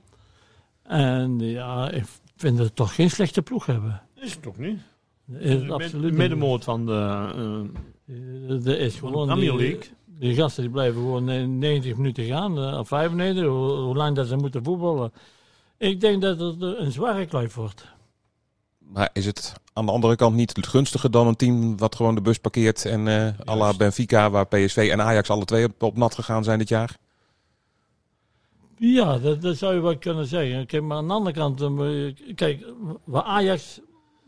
En 0.83 1.39
ja, 1.41 1.91
ik 1.91 2.05
vind 2.37 2.59
het 2.59 2.77
toch 2.77 2.95
geen 2.95 3.11
slechte 3.11 3.43
ploeg 3.43 3.67
hebben. 3.67 4.03
Is 4.21 4.33
het 4.33 4.43
toch 4.43 4.59
niet? 4.59 4.79
Is 5.39 5.53
het 5.53 5.67
De 5.67 5.73
absoluut 5.73 6.13
middenmoot 6.15 6.65
van 6.65 6.87
de... 6.87 6.93
eh, 8.07 8.67
Er 8.67 8.79
is 8.81 8.95
gewoon 8.95 9.27
Premier 9.27 9.51
die, 9.51 9.59
League. 9.61 9.83
die 10.19 10.35
gasten 10.35 10.63
die 10.63 10.73
blijven 10.73 11.01
gewoon 11.01 11.29
eh, 11.29 11.47
90 11.47 11.97
minuten 11.97 12.25
gaan, 12.25 12.79
of 12.79 12.89
95, 12.89 13.45
hoe, 13.45 13.71
hoe 13.73 13.97
lang 13.97 14.17
dat 14.17 14.27
ze 14.27 14.37
moeten 14.37 14.65
voetballen. 14.65 15.13
Ik 15.83 16.01
denk 16.01 16.23
dat 16.23 16.39
het 16.39 16.63
een 16.63 16.93
zware 16.93 17.27
kluif 17.27 17.55
wordt. 17.55 17.87
Maar 18.79 19.11
is 19.13 19.27
het 19.27 19.53
aan 19.73 19.87
de 19.87 19.93
andere 19.93 20.17
kant 20.17 20.37
niet 20.37 20.67
gunstiger 20.67 21.11
dan 21.11 21.27
een 21.27 21.37
team 21.37 21.77
wat 21.77 21.95
gewoon 21.95 22.15
de 22.15 22.21
bus 22.21 22.39
parkeert 22.39 22.85
en 22.85 23.09
eh 23.09 23.49
à 23.49 23.57
la 23.57 23.77
Benfica, 23.77 24.31
waar 24.31 24.47
PSV 24.47 24.89
en 24.93 25.01
Ajax 25.01 25.31
alle 25.31 25.45
twee 25.45 25.65
op, 25.65 25.83
op 25.83 25.97
nat 25.97 26.15
gegaan 26.15 26.45
zijn 26.45 26.59
dit 26.59 26.69
jaar? 26.69 26.97
Ja, 28.77 29.19
dat, 29.19 29.43
dat 29.43 29.57
zou 29.57 29.75
je 29.75 29.81
wel 29.81 29.99
kunnen 29.99 30.27
zeggen. 30.27 30.67
Kijk, 30.67 30.83
maar 30.83 30.97
aan 30.97 31.07
de 31.07 31.15
andere 31.15 31.37
kant, 31.37 31.61
eh, 31.61 32.35
kijk, 32.35 32.67
waar 33.05 33.23
Ajax 33.23 33.81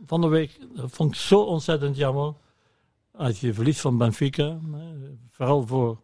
van 0.07 0.21
de 0.21 0.29
week, 0.29 0.59
dat 0.75 0.91
vond 0.91 1.15
ik 1.15 1.21
zo 1.21 1.41
ontzettend 1.41 1.97
jammer. 1.97 2.35
Als 3.13 3.41
je 3.41 3.55
verliest 3.55 3.81
van 3.81 3.99
Benfica, 3.99 4.59
vooral 5.31 5.67
voor 5.67 6.01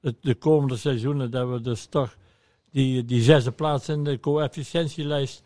het, 0.00 0.16
de 0.20 0.34
komende 0.34 0.76
seizoenen, 0.76 1.30
dat 1.30 1.48
we 1.48 1.60
dus 1.60 1.86
toch 1.86 2.16
die, 2.72 3.04
die 3.04 3.22
zesde 3.22 3.50
plaats 3.50 3.88
in 3.88 4.04
de 4.04 4.20
coëfficiëntielijst 4.20 5.42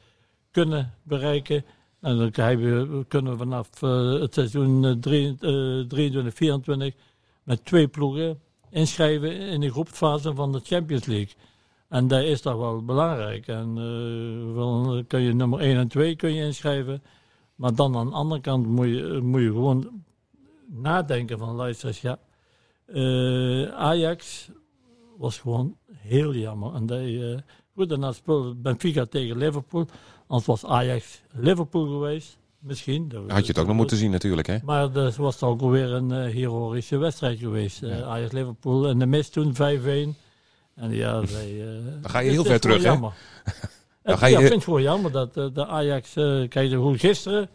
kunnen 0.51 0.95
bereiken. 1.03 1.65
En 2.01 2.19
dan 2.19 2.31
kunnen 3.09 3.33
we 3.33 3.37
vanaf 3.39 3.83
eh, 3.83 4.21
het 4.21 4.35
seizoen 4.35 4.85
eh, 4.85 4.93
drie- 4.93 5.37
eh, 5.41 5.81
23, 5.89 6.35
24 6.35 6.95
met 7.43 7.65
twee 7.65 7.89
ploegen 7.89 8.41
inschrijven 8.71 9.33
in 9.41 9.61
de 9.61 9.71
groepsfase 9.71 10.35
van 10.35 10.53
de 10.53 10.61
Champions 10.65 11.05
League. 11.05 11.35
En 11.89 12.09
dat 12.09 12.23
is 12.23 12.41
toch 12.41 12.57
wel 12.57 12.85
belangrijk. 12.85 13.47
En 13.47 13.69
eh, 13.77 14.55
wel 14.55 15.05
kun 15.07 15.21
je 15.21 15.33
nummer 15.35 15.61
1 15.61 15.77
en 15.77 15.89
2 15.89 16.17
kun 16.17 16.35
je 16.35 16.45
inschrijven. 16.45 17.03
Maar 17.55 17.75
dan 17.75 17.97
aan 17.97 18.07
de 18.07 18.13
andere 18.13 18.41
kant 18.41 18.67
moet 18.67 18.87
je, 18.87 19.21
moet 19.23 19.41
je 19.41 19.47
gewoon 19.51 20.05
nadenken 20.67 21.39
van 21.39 21.55
luister, 21.55 21.99
ja. 22.03 22.19
eh, 22.87 23.73
Ajax 23.75 24.51
was 25.17 25.39
gewoon 25.39 25.77
heel 26.07 26.35
jammer. 26.35 26.75
En 26.75 26.87
dat, 26.87 26.99
je, 27.01 27.43
goed, 27.75 27.89
daarna 27.89 28.13
speelde 28.13 28.55
Benfica 28.55 29.05
tegen 29.07 29.37
Liverpool. 29.39 29.87
Anders 30.27 30.47
was 30.47 30.65
Ajax 30.65 31.23
Liverpool 31.33 31.87
geweest. 31.87 32.37
Misschien. 32.59 33.09
Dat- 33.09 33.31
Had 33.31 33.41
je 33.47 33.47
het 33.53 33.59
ook 33.59 33.67
nog 33.67 33.77
moeten 33.77 33.97
zien 33.97 34.11
natuurlijk, 34.11 34.47
hè? 34.47 34.57
maar 34.65 34.93
dat 34.93 35.17
was 35.17 35.39
toch 35.39 35.49
ook 35.51 35.61
weer 35.71 35.93
een 35.93 36.13
eh, 36.13 36.33
heroïsche 36.35 36.97
wedstrijd 36.97 37.39
geweest. 37.39 37.83
eh, 37.83 38.03
Ajax 38.09 38.33
Liverpool 38.33 38.89
en 38.89 38.99
de 38.99 39.07
mist 39.07 39.33
toen 39.33 39.55
5-1. 39.55 40.17
En 40.75 40.91
ja, 40.91 41.27
zij, 41.27 41.61
eh, 41.69 41.85
Dan 42.01 42.11
ga 42.11 42.19
je 42.19 42.31
heel 42.31 42.45
ver 42.45 42.61
terug, 42.61 42.83
hè? 42.83 42.89
jammer. 42.91 43.13
Dan 44.03 44.19
ga 44.19 44.27
Ja, 44.27 44.39
je- 44.39 44.43
ik 44.45 44.49
vind 44.49 44.55
het 44.55 44.65
gewoon 44.65 44.83
jammer 44.83 45.13
dat 45.13 45.37
eh, 45.37 45.47
de 45.53 45.67
Ajax, 45.67 46.17
eh 46.17 46.49
kijk, 46.49 46.73
hoe 46.73 46.99
gisteren, 46.99 47.49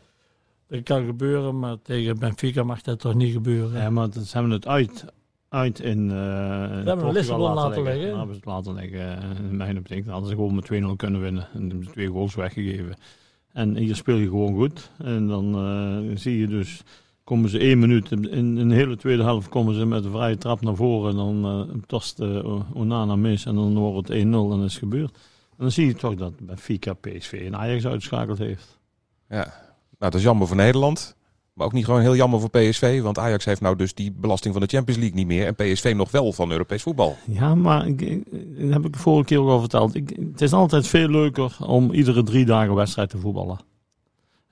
dat 0.68 0.84
kan 0.84 1.06
gebeuren, 1.06 1.60
maar 1.60 1.76
tegen 1.82 2.20
Benfica 2.20 2.64
mag 2.64 2.82
dat 2.82 3.00
toch 3.00 3.14
niet 3.14 3.34
gebeuren. 3.34 3.82
Ja, 3.82 3.90
maar 3.90 4.10
dat, 4.10 4.24
ze 4.26 4.34
hebben 4.34 4.52
het 4.52 4.68
uit, 4.68 5.06
uit 5.52 5.80
in, 5.80 6.12
eh 6.12 6.18
hebben 6.18 6.86
Portugal 6.86 7.12
Lissabon 7.12 7.54
laten 7.54 7.84
leggen. 7.84 8.10
Dan 8.10 8.18
hebben 8.18 8.36
ze 8.36 8.42
het 8.42 8.50
laten 8.50 8.74
leggen. 8.74 9.00
eh, 9.18 9.50
In 9.50 9.58
mijn 9.58 9.78
optiek 9.78 10.04
Dan 10.04 10.12
hadden 10.14 10.30
ze 10.30 10.36
gewoon 10.36 10.56
met 10.56 10.66
2-0 10.66 10.96
kunnen 10.96 11.22
winnen. 11.22 11.48
En 11.54 11.68
hebben 11.68 11.84
ze 11.86 11.92
twee 11.92 12.08
goals 12.08 12.36
weggegeven. 12.36 12.94
En 13.54 13.76
hier 13.78 13.96
speel 13.96 14.16
je 14.16 14.28
gewoon 14.28 14.56
goed. 14.56 14.90
En 14.98 15.28
dan 15.28 15.56
eh, 15.56 16.18
zie 16.18 16.38
je 16.40 16.48
dus, 16.48 16.82
komen 17.24 17.50
ze 17.50 17.60
één 17.60 17.80
minuut, 17.80 18.12
in, 18.12 18.58
in 18.58 18.70
de 18.70 18.76
hele 18.76 18.96
tweede 18.98 19.24
helft 19.24 19.50
komen 19.50 19.76
ze 19.76 19.86
met 19.86 20.06
een 20.06 20.12
vrije 20.12 20.38
trap 20.38 20.62
naar 20.62 20.76
voren. 20.76 21.10
En 21.12 21.16
dan 21.18 21.46
eh 21.70 21.76
tast 21.88 22.20
Onana 22.74 23.16
mis 23.16 23.46
en 23.46 23.56
dan 23.56 23.78
wordt 23.78 24.08
het 24.08 24.18
1-0 24.18 24.22
en 24.22 24.32
dat 24.32 24.60
is 24.64 24.78
gebeurd. 24.78 25.12
En 25.52 25.58
dan 25.58 25.72
zie 25.72 25.86
je 25.86 25.94
toch 25.94 26.16
dat 26.16 26.34
Benfica 26.40 26.94
PSV 26.94 27.44
en 27.46 27.56
Ajax 27.58 27.86
uitgeschakeld 27.86 28.38
heeft. 28.38 28.80
Ja. 29.30 29.36
Nou, 29.38 29.52
dat 29.98 30.16
is 30.16 30.24
jammer 30.24 30.48
voor 30.48 30.56
Nederland. 30.56 31.16
Maar 31.54 31.66
ook 31.66 31.74
niet 31.74 31.86
gewoon 31.86 32.02
heel 32.02 32.16
jammer 32.16 32.40
voor 32.40 32.50
PSV. 32.50 33.02
Want 33.02 33.18
Ajax 33.18 33.46
heeft 33.46 33.62
nou 33.62 33.76
dus 33.76 33.94
die 33.94 34.12
belasting 34.12 34.54
van 34.54 34.64
de 34.64 34.70
Champions 34.76 35.00
League 35.00 35.18
niet 35.18 35.28
meer. 35.28 35.46
En 35.46 35.56
PSV 35.56 35.94
nog 35.96 36.12
wel 36.12 36.34
van 36.34 36.52
Europees 36.52 36.82
voetbal. 36.82 37.18
Ja, 37.28 37.56
maar 37.56 37.88
ik, 37.88 38.24
dat 38.60 38.74
heb 38.74 38.86
ik 38.86 38.94
de 38.94 39.00
vorige 39.00 39.26
keer 39.26 39.40
ook 39.40 39.50
al 39.50 39.60
verteld. 39.60 39.96
Ik, 39.96 40.10
het 40.32 40.42
is 40.42 40.54
altijd 40.54 40.88
veel 40.88 41.08
leuker 41.08 41.58
om 41.60 41.92
iedere 41.92 42.24
drie 42.24 42.46
dagen 42.46 42.76
wedstrijd 42.76 43.10
te 43.10 43.18
voetballen. 43.18 43.60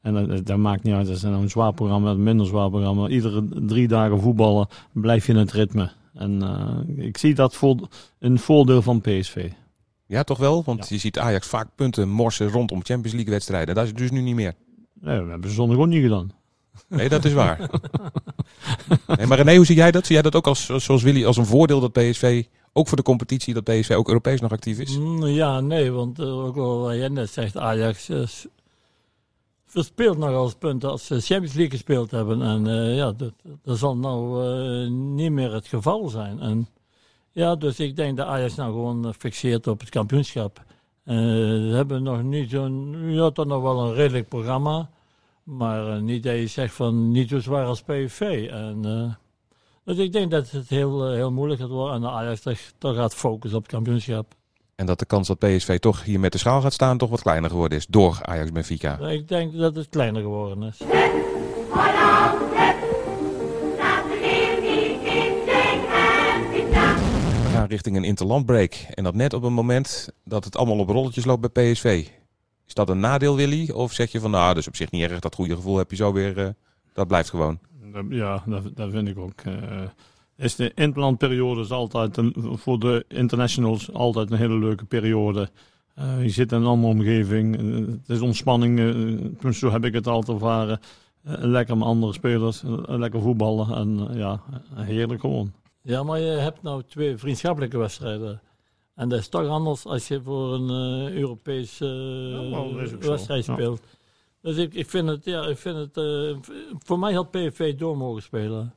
En 0.01 0.27
dat, 0.27 0.45
dat 0.45 0.57
maakt 0.57 0.83
niet 0.83 0.93
uit, 0.93 1.07
dat 1.07 1.15
is 1.15 1.21
nou 1.21 1.41
een 1.41 1.49
zwaar 1.49 1.73
programma, 1.73 2.09
een 2.11 2.23
minder 2.23 2.45
zwaar 2.45 2.69
programma. 2.69 3.07
Iedere 3.07 3.47
drie 3.65 3.87
dagen 3.87 4.21
voetballen 4.21 4.67
blijf 4.93 5.25
je 5.25 5.31
in 5.31 5.39
het 5.39 5.51
ritme. 5.51 5.91
En 6.13 6.43
uh, 6.43 7.05
ik 7.05 7.17
zie 7.17 7.35
dat 7.35 7.55
voor 7.55 7.87
een 8.19 8.39
voordeel 8.39 8.81
van 8.81 9.01
PSV. 9.01 9.49
Ja, 10.05 10.23
toch 10.23 10.37
wel? 10.37 10.63
Want 10.63 10.79
ja. 10.79 10.85
je 10.89 10.97
ziet 10.97 11.19
Ajax 11.19 11.47
vaak 11.47 11.67
punten 11.75 12.09
morsen 12.09 12.49
rondom 12.49 12.83
Champions 12.83 13.13
League 13.13 13.33
wedstrijden. 13.33 13.75
Dat 13.75 13.85
is 13.85 13.93
dus 13.93 14.11
nu 14.11 14.21
niet 14.21 14.35
meer. 14.35 14.53
Nee, 14.93 15.21
we 15.21 15.29
hebben 15.29 15.49
ze 15.49 15.55
zondag 15.55 15.77
ook 15.77 15.87
niet 15.87 16.01
gedaan. 16.01 16.31
Nee, 16.87 17.09
dat 17.09 17.25
is 17.25 17.33
waar. 17.33 17.59
nee, 19.17 19.27
maar 19.27 19.37
René, 19.37 19.55
hoe 19.55 19.65
zie 19.65 19.75
jij 19.75 19.91
dat? 19.91 20.05
Zie 20.05 20.13
jij 20.13 20.23
dat 20.23 20.35
ook 20.35 20.47
als, 20.47 20.65
zoals 20.65 21.03
Willy 21.03 21.25
als 21.25 21.37
een 21.37 21.45
voordeel 21.45 21.79
dat 21.79 21.91
PSV, 21.91 22.43
ook 22.73 22.87
voor 22.87 22.97
de 22.97 23.03
competitie, 23.03 23.53
dat 23.53 23.63
PSV 23.63 23.91
ook 23.91 24.07
Europees 24.07 24.41
nog 24.41 24.51
actief 24.51 24.79
is? 24.79 24.97
Mm, 24.97 25.25
ja, 25.25 25.59
nee, 25.59 25.91
want 25.91 26.19
uh, 26.19 26.45
ook 26.45 26.57
al 26.57 26.79
wat 26.79 26.95
jij 26.95 27.07
net 27.07 27.29
zegt, 27.29 27.57
Ajax 27.57 28.09
uh, 28.09 28.27
verspeelt 29.65 30.17
nog 30.17 30.29
als 30.29 30.53
punten 30.53 30.89
als 30.89 31.05
ze 31.05 31.21
Champions 31.21 31.53
League 31.53 31.71
gespeeld 31.71 32.11
hebben. 32.11 32.41
En 32.41 32.65
uh, 32.67 32.95
ja, 32.95 33.11
dat, 33.11 33.33
dat 33.63 33.77
zal 33.77 33.97
nou 33.97 34.89
niet 34.89 35.31
meer 35.31 35.53
het 35.53 35.67
geval 35.67 36.09
zijn. 36.09 36.39
En 36.39 36.67
ja, 37.31 37.55
dus 37.55 37.79
ik 37.79 37.95
denk 37.95 38.17
dat 38.17 38.27
Ajax 38.27 38.55
nou 38.55 38.71
gewoon 38.71 39.13
fixeert 39.17 39.67
op 39.67 39.79
het 39.79 39.89
kampioenschap. 39.89 40.63
ze 41.05 41.71
hebben 41.73 42.03
nog 42.03 42.23
niet 42.23 42.49
zo'n, 42.49 42.97
ja, 43.07 43.29
toch 43.29 43.45
nog 43.45 43.61
wel 43.61 43.79
een 43.79 43.93
redelijk 43.93 44.27
programma. 44.27 44.89
Maar 45.49 45.95
uh, 45.95 46.01
niet 46.01 46.23
dat 46.23 46.35
je 46.35 46.47
zegt 46.47 46.73
van 46.73 47.11
niet 47.11 47.29
zo 47.29 47.39
zwaar 47.39 47.65
als 47.65 47.81
PSV. 47.81 48.47
En, 48.51 48.81
uh, 48.85 49.13
dus 49.83 49.97
ik 49.97 50.11
denk 50.11 50.31
dat 50.31 50.51
het 50.51 50.69
heel, 50.69 51.09
uh, 51.09 51.15
heel 51.15 51.31
moeilijk 51.31 51.61
gaat 51.61 51.69
worden. 51.69 51.95
En 51.95 52.09
Ajax 52.09 52.41
toch, 52.41 52.57
toch 52.77 52.95
gaat 52.95 53.15
focussen 53.15 53.57
op 53.57 53.63
het 53.63 53.73
kampioenschap. 53.73 54.35
En 54.75 54.85
dat 54.85 54.99
de 54.99 55.05
kans 55.05 55.27
dat 55.27 55.39
PSV 55.39 55.79
toch 55.79 56.03
hier 56.03 56.19
met 56.19 56.31
de 56.31 56.37
schaal 56.37 56.61
gaat 56.61 56.73
staan 56.73 56.97
toch 56.97 57.09
wat 57.09 57.21
kleiner 57.21 57.49
geworden 57.49 57.77
is 57.77 57.87
door 57.87 58.19
Ajax 58.21 58.51
Benfica. 58.51 58.99
Ik 58.99 59.27
denk 59.27 59.57
dat 59.57 59.75
het 59.75 59.89
kleiner 59.89 60.21
geworden 60.21 60.63
is. 60.63 60.77
We 67.43 67.49
gaan 67.53 67.67
richting 67.67 67.95
een 67.95 68.03
interlandbreak. 68.03 68.73
En 68.93 69.03
dat 69.03 69.15
net 69.15 69.33
op 69.33 69.41
het 69.41 69.51
moment 69.51 70.09
dat 70.23 70.43
het 70.45 70.57
allemaal 70.57 70.79
op 70.79 70.89
rolletjes 70.89 71.25
loopt 71.25 71.53
bij 71.53 71.71
PSV. 71.71 72.07
Is 72.69 72.75
dat 72.75 72.89
een 72.89 72.99
nadeel, 72.99 73.35
Willy? 73.35 73.69
Of 73.71 73.93
zeg 73.93 74.11
je 74.11 74.19
van, 74.19 74.31
nou, 74.31 74.53
dus 74.53 74.67
op 74.67 74.75
zich 74.75 74.91
niet 74.91 75.01
erg, 75.01 75.19
dat 75.19 75.35
goede 75.35 75.55
gevoel 75.55 75.77
heb 75.77 75.89
je 75.89 75.95
zo 75.95 76.13
weer, 76.13 76.37
uh, 76.37 76.47
dat 76.93 77.07
blijft 77.07 77.29
gewoon? 77.29 77.59
Ja, 78.09 78.43
dat, 78.45 78.63
dat 78.75 78.91
vind 78.91 79.07
ik 79.07 79.17
ook. 79.17 79.41
Uh, 79.47 79.53
is 80.37 80.55
de 80.55 80.71
interlandperiode 80.75 81.61
is 81.61 81.71
altijd 81.71 82.17
een, 82.17 82.35
voor 82.37 82.79
de 82.79 83.05
internationals 83.07 83.93
altijd 83.93 84.31
een 84.31 84.37
hele 84.37 84.57
leuke 84.57 84.85
periode. 84.85 85.49
Uh, 85.99 86.23
je 86.23 86.29
zit 86.29 86.51
in 86.51 86.57
een 86.57 86.65
andere 86.65 86.93
omgeving, 86.93 87.55
het 87.91 88.09
is 88.09 88.21
ontspanning, 88.21 88.79
zo 89.51 89.71
heb 89.71 89.85
ik 89.85 89.93
het 89.93 90.07
altijd 90.07 90.37
ervaren. 90.37 90.79
lekker 91.23 91.77
met 91.77 91.87
andere 91.87 92.13
spelers, 92.13 92.63
lekker 92.85 93.21
voetballen 93.21 93.75
en 93.75 94.17
ja, 94.17 94.41
heerlijk 94.75 95.21
gewoon. 95.21 95.53
Ja, 95.81 96.03
maar 96.03 96.19
je 96.19 96.31
hebt 96.31 96.61
nou 96.61 96.83
twee 96.87 97.17
vriendschappelijke 97.17 97.77
wedstrijden. 97.77 98.41
En 98.99 99.09
dat 99.09 99.19
is 99.19 99.27
toch 99.27 99.47
anders 99.47 99.85
als 99.85 100.07
je 100.07 100.21
voor 100.21 100.53
een 100.53 101.07
uh, 101.07 101.15
Europese 101.15 101.85
uh, 101.85 102.89
ja, 102.91 102.97
wedstrijd 103.07 103.43
speelt. 103.43 103.81
Ja. 103.81 103.97
Dus 104.41 104.57
ik, 104.57 104.73
ik 104.73 104.89
vind 104.89 105.07
het, 105.07 105.25
ja, 105.25 105.45
ik 105.45 105.57
vind 105.57 105.77
het 105.77 105.97
uh, 105.97 106.37
voor 106.77 106.99
mij 106.99 107.13
had 107.13 107.31
PSV 107.31 107.75
door 107.75 107.97
mogen 107.97 108.21
spelen. 108.21 108.75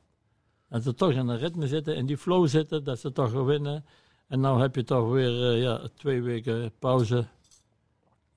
En 0.69 0.81
ze 0.81 0.93
toch 0.93 1.11
in 1.11 1.27
een 1.27 1.37
ritme 1.37 1.67
zitten, 1.67 1.95
in 1.95 2.05
die 2.05 2.17
flow 2.17 2.47
zitten, 2.47 2.83
dat 2.83 2.99
ze 2.99 3.11
toch 3.11 3.31
winnen. 3.31 3.85
En 4.27 4.39
nu 4.39 4.47
heb 4.47 4.75
je 4.75 4.83
toch 4.83 5.09
weer 5.09 5.55
ja, 5.57 5.81
twee 5.95 6.21
weken 6.21 6.71
pauze. 6.79 7.25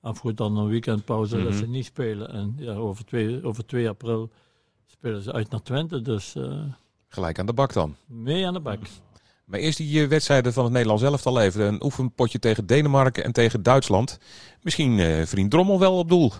Of 0.01 0.19
goed, 0.19 0.37
dan 0.37 0.57
een 0.57 0.67
weekendpauze 0.67 1.35
mm 1.35 1.41
-hmm. 1.41 1.49
dat 1.49 1.59
ze 1.59 1.67
niet 1.67 1.85
spelen. 1.85 2.29
En 2.29 2.55
ja, 2.57 2.73
over 2.73 3.05
2 3.05 3.43
over 3.43 3.65
2 3.65 3.89
april 3.89 4.29
spelen 4.85 5.21
ze 5.21 5.31
uit 5.31 5.49
naar 5.49 5.61
Twente. 5.61 6.01
Dus, 6.01 6.35
Gelijk 7.07 7.39
aan 7.39 7.45
de 7.45 7.53
bak 7.53 7.73
dan. 7.73 7.95
Mee 8.05 8.47
aan 8.47 8.53
de 8.53 8.59
bak. 8.59 8.79
Maar 9.47 9.59
eerst 9.59 9.77
die 9.77 10.07
wedstrijden 10.07 10.53
van 10.53 10.63
het 10.63 10.73
Nederlands 10.73 11.03
elftal 11.03 11.41
even. 11.41 11.65
Een 11.67 11.83
oefenpotje 11.83 12.39
tegen 12.39 12.65
Denemarken 12.65 13.23
en 13.23 13.31
tegen 13.31 13.63
Duitsland. 13.63 14.19
Misschien 14.61 14.97
uh, 14.97 15.25
vriend 15.25 15.51
Drommel 15.51 15.79
wel 15.79 15.97
op 15.97 16.09
doel. 16.09 16.31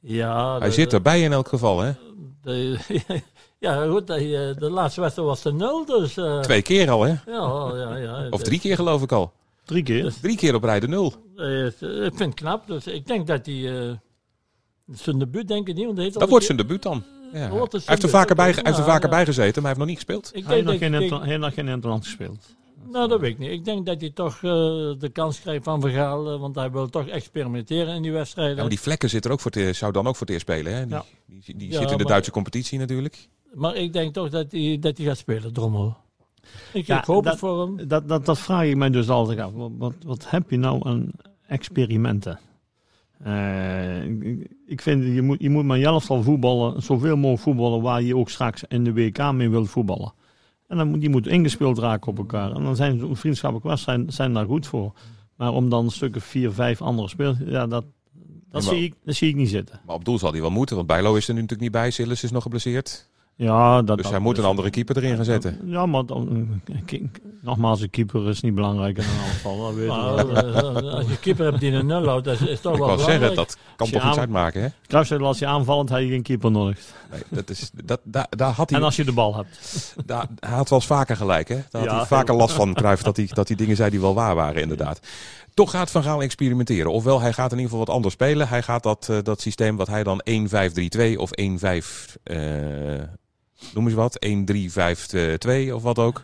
Ja. 0.00 0.58
Hij 0.58 0.68
de, 0.68 0.74
zit 0.74 0.92
erbij 0.92 1.22
in 1.22 1.32
elk 1.32 1.48
geval, 1.48 1.80
hè? 1.80 1.92
De, 2.42 2.78
ja, 3.58 3.86
goed. 3.86 4.06
De, 4.06 4.54
de 4.58 4.70
laatste 4.70 5.00
wedstrijd 5.00 5.28
was 5.28 5.42
de 5.42 5.52
nul, 5.52 5.84
dus... 5.84 6.16
Uh, 6.16 6.40
Twee 6.40 6.62
keer 6.62 6.90
al, 6.90 7.02
hè? 7.02 7.14
Ja, 7.26 7.72
ja, 7.74 7.96
ja. 7.96 8.28
Of 8.30 8.42
drie 8.42 8.60
keer 8.60 8.76
geloof 8.76 9.02
ik 9.02 9.12
al. 9.12 9.32
Drie 9.64 9.82
keer? 9.82 10.02
Dus, 10.02 10.20
drie 10.20 10.36
keer 10.36 10.54
op 10.54 10.64
rij 10.64 10.80
de 10.80 10.88
nul. 10.88 11.14
Uh, 11.36 11.66
ik 11.66 11.74
vind 12.14 12.18
het 12.18 12.34
knap. 12.34 12.66
Dus 12.66 12.86
ik 12.86 13.06
denk 13.06 13.26
dat 13.26 13.46
hij... 13.46 13.98
zijn 14.86 15.18
debuut 15.18 15.48
denk 15.48 15.68
ik 15.68 15.74
niet. 15.74 15.86
Want 15.86 16.12
dat 16.12 16.28
wordt 16.28 16.44
zijn 16.44 16.58
debuut 16.58 16.82
dan. 16.82 17.04
Ja. 17.32 17.48
Hij 17.48 17.80
heeft 17.84 18.02
er 18.02 18.08
vaker, 18.08 18.34
bij, 18.34 18.50
hij 18.50 18.62
heeft 18.62 18.78
er 18.78 18.84
vaker 18.84 19.08
bij 19.08 19.24
gezeten, 19.24 19.62
maar 19.62 19.62
hij 19.62 19.68
heeft 19.70 19.78
nog 19.78 19.86
niet 19.86 19.96
gespeeld. 19.96 20.30
Ik 20.34 20.44
hij 20.46 20.54
heeft 20.54 20.66
nog 20.66 20.78
geen, 20.78 21.40
nog 21.40 21.54
geen 21.54 21.68
interland 21.68 22.04
gespeeld. 22.04 22.56
Nou, 22.90 23.08
dat 23.08 23.20
weet 23.20 23.30
ik 23.30 23.38
niet. 23.38 23.50
Ik 23.50 23.64
denk 23.64 23.86
dat 23.86 24.00
hij 24.00 24.10
toch 24.10 24.34
uh, 24.34 24.50
de 24.98 25.10
kans 25.12 25.40
krijgt 25.40 25.64
van 25.64 25.80
Vergaal, 25.80 26.32
uh, 26.32 26.40
want 26.40 26.54
hij 26.54 26.70
wil 26.70 26.88
toch 26.88 27.06
experimenteren 27.06 27.94
in 27.94 28.02
die 28.02 28.12
wedstrijden. 28.12 28.54
Ja, 28.54 28.60
maar 28.60 28.70
die 28.70 28.80
vlekken 28.80 29.10
zit 29.10 29.24
er 29.24 29.30
ook 29.30 29.40
voor 29.40 29.50
te, 29.50 29.72
zou 29.72 29.92
dan 29.92 30.06
ook 30.06 30.16
voor 30.16 30.26
het 30.26 30.30
eerst 30.30 30.48
spelen. 30.48 30.74
Hè? 30.74 30.86
Die, 30.86 30.94
ja. 30.94 31.04
die, 31.26 31.56
die 31.56 31.70
ja, 31.70 31.78
zit 31.80 31.90
in 31.90 31.96
de 31.96 32.02
maar, 32.02 32.12
Duitse 32.12 32.30
competitie 32.30 32.78
natuurlijk. 32.78 33.28
Maar 33.54 33.76
ik 33.76 33.92
denk 33.92 34.14
toch 34.14 34.30
dat 34.30 34.52
hij, 34.52 34.76
dat 34.80 34.96
hij 34.96 35.06
gaat 35.06 35.18
spelen, 35.18 35.52
Drommel. 35.52 35.96
Ik, 36.72 36.86
ja, 36.86 36.98
ik 36.98 37.04
hoop 37.04 37.22
dat, 37.24 37.32
het 37.32 37.40
voor 37.40 37.60
hem. 37.60 37.88
Dat, 37.88 38.08
dat, 38.08 38.26
dat 38.26 38.38
vraag 38.38 38.64
ik 38.64 38.76
mij 38.76 38.90
dus 38.90 39.08
altijd 39.08 39.38
af. 39.38 39.52
Wat, 39.52 39.70
wat, 39.78 39.94
wat 40.04 40.30
heb 40.30 40.50
je 40.50 40.56
nou 40.56 40.88
aan 40.88 41.10
experimenten? 41.46 42.38
Uh, 43.26 44.04
ik, 44.04 44.50
ik 44.66 44.80
vind, 44.80 45.04
je 45.04 45.22
moet, 45.22 45.40
je 45.40 45.50
moet 45.50 45.64
maar 45.64 45.78
zelf 45.78 46.10
al 46.10 46.22
voetballen, 46.22 46.82
zoveel 46.82 47.16
mogelijk 47.16 47.42
voetballen 47.42 47.82
waar 47.82 48.02
je 48.02 48.16
ook 48.16 48.30
straks 48.30 48.64
in 48.68 48.84
de 48.84 48.92
WK 48.92 49.32
mee 49.32 49.48
wilt 49.48 49.70
voetballen. 49.70 50.12
En 50.68 50.76
dan 50.76 50.88
moet, 50.88 51.00
die 51.00 51.10
moet 51.10 51.26
ingespeeld 51.26 51.78
raken 51.78 52.08
op 52.08 52.18
elkaar. 52.18 52.52
En 52.52 52.62
dan 52.62 52.76
zijn 52.76 53.16
vriendschappelijke 53.16 53.68
wedstrijden 53.68 54.12
zijn 54.12 54.32
daar 54.32 54.46
goed 54.46 54.66
voor. 54.66 54.92
Maar 55.36 55.52
om 55.52 55.68
dan 55.68 55.84
een 55.84 55.90
stuk 55.90 56.16
of 56.16 56.24
vier, 56.24 56.52
vijf 56.52 56.82
andere 56.82 57.08
spelers, 57.08 57.38
ja, 57.46 57.66
dat, 57.66 57.84
dat, 58.50 58.64
ja, 58.64 58.70
zie 58.70 58.82
ik, 58.82 58.94
dat 59.04 59.14
zie 59.14 59.28
ik 59.28 59.34
niet 59.34 59.48
zitten. 59.48 59.80
Maar 59.86 59.94
op 59.94 60.04
doel 60.04 60.18
zal 60.18 60.32
hij 60.32 60.40
wel 60.40 60.50
moeten, 60.50 60.76
want 60.76 60.88
Bijlo 60.88 61.14
is 61.14 61.28
er 61.28 61.34
nu 61.34 61.40
natuurlijk 61.40 61.70
niet 61.72 61.82
bij. 61.82 61.90
Sillis 61.90 62.22
is 62.22 62.30
nog 62.30 62.42
geblesseerd. 62.42 63.08
Ja, 63.38 63.82
dat, 63.82 63.96
dus 63.96 64.04
dat, 64.04 64.14
hij 64.14 64.20
moet 64.20 64.38
een 64.38 64.44
andere 64.44 64.70
keeper 64.70 64.96
erin 64.96 65.16
gaan 65.16 65.24
zetten. 65.24 65.60
Ja, 65.64 65.86
maar 65.86 66.06
dan, 66.06 66.60
nogmaals, 67.40 67.80
een 67.80 67.90
keeper 67.90 68.28
is 68.28 68.40
niet 68.40 68.54
belangrijk 68.54 68.96
in 68.96 69.04
een 69.04 69.28
aanval. 69.28 69.60
Dat 69.60 69.74
weet 69.74 69.88
maar, 69.88 70.82
als 70.82 71.06
je 71.08 71.18
keeper 71.20 71.44
hebt 71.44 71.60
die 71.60 71.72
een 71.72 71.86
nul 71.86 72.06
houdt, 72.06 72.24
dat 72.24 72.40
is, 72.40 72.46
is 72.46 72.60
toch 72.60 72.72
ik 72.72 72.78
wel 72.78 72.88
belangrijk. 72.88 73.20
zeggen, 73.20 73.36
dat 73.36 73.56
kan 73.76 73.90
toch 73.90 74.08
iets 74.08 74.18
uitmaken, 74.18 74.62
hè? 74.62 74.68
Kruis 74.86 75.08
zei, 75.08 75.22
als 75.22 75.38
je 75.38 75.46
aanvallend, 75.46 75.88
heb 75.88 76.00
je 76.00 76.08
geen 76.08 76.22
keeper 76.22 76.50
nodig. 76.50 76.78
Nee, 77.10 77.22
dat 77.28 77.50
is, 77.50 77.70
dat, 77.84 78.00
daar, 78.02 78.26
daar 78.30 78.52
had 78.52 78.70
hij, 78.70 78.78
en 78.78 78.84
als 78.84 78.96
je 78.96 79.04
de 79.04 79.12
bal 79.12 79.36
hebt. 79.36 79.94
Daar, 80.06 80.26
hij 80.40 80.56
had 80.56 80.68
wel 80.68 80.78
eens 80.78 80.88
vaker 80.88 81.16
gelijk, 81.16 81.48
hè? 81.48 81.54
Daar 81.70 81.80
had 81.82 81.90
ja, 81.90 81.96
hij 81.96 82.06
vaker 82.06 82.34
last 82.34 82.54
van, 82.54 82.74
Cruijff, 82.74 83.02
dat 83.02 83.16
hij, 83.16 83.28
dat 83.32 83.48
hij 83.48 83.56
dingen 83.56 83.76
zei 83.76 83.90
die 83.90 84.00
wel 84.00 84.14
waar 84.14 84.34
waren, 84.34 84.62
inderdaad. 84.62 85.00
Toch 85.54 85.70
gaat 85.70 85.90
Van 85.90 86.02
Gaal 86.02 86.22
experimenteren. 86.22 86.92
Ofwel, 86.92 87.20
hij 87.20 87.32
gaat 87.32 87.52
in 87.52 87.58
ieder 87.58 87.70
geval 87.70 87.86
wat 87.86 87.94
anders 87.94 88.14
spelen. 88.14 88.48
Hij 88.48 88.62
gaat 88.62 88.82
dat, 88.82 89.08
uh, 89.10 89.18
dat 89.22 89.40
systeem 89.40 89.76
wat 89.76 89.86
hij 89.86 90.02
dan 90.02 90.22
1-5-3-2 90.30 91.16
of 91.16 91.30
1-5... 91.40 92.16
Uh, 92.24 93.02
noem 93.74 93.86
eens 93.86 93.94
wat, 93.94 94.26
1-3-5-2 95.68 95.72
of 95.72 95.82
wat 95.82 95.98
ook. 95.98 96.22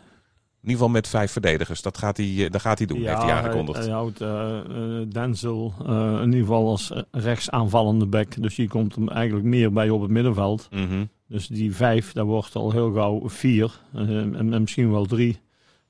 In 0.62 0.68
ieder 0.68 0.84
geval 0.84 0.88
met 0.88 1.08
vijf 1.08 1.32
verdedigers. 1.32 1.82
Dat 1.82 1.98
gaat 1.98 2.16
hij, 2.16 2.48
dat 2.50 2.60
gaat 2.60 2.78
hij 2.78 2.86
doen, 2.86 3.00
ja, 3.00 3.08
heeft 3.08 3.22
hij 3.22 3.32
aangekondigd. 3.32 3.78
Hij, 3.78 3.86
hij 3.86 3.94
houdt 3.94 4.20
uh, 4.20 4.58
uh, 4.70 5.06
Denzel 5.08 5.74
uh, 5.82 6.18
in 6.20 6.24
ieder 6.24 6.40
geval 6.40 6.68
als 6.68 6.92
rechts 7.10 7.50
aanvallende 7.50 8.06
back. 8.06 8.42
Dus 8.42 8.54
die 8.54 8.68
komt 8.68 8.94
hem 8.94 9.08
eigenlijk 9.08 9.46
meer 9.46 9.72
bij 9.72 9.90
op 9.90 10.00
het 10.00 10.10
middenveld. 10.10 10.68
Mm 10.70 10.88
-hmm. 10.88 11.08
Dus 11.28 11.46
die 11.46 11.74
vijf, 11.74 12.12
dat 12.12 12.26
wordt 12.26 12.54
al 12.54 12.70
heel 12.70 12.92
gauw 12.92 13.28
vier. 13.28 13.80
En, 13.92 14.34
en, 14.36 14.60
misschien 14.60 14.90
wel 14.90 15.06
drie. 15.06 15.40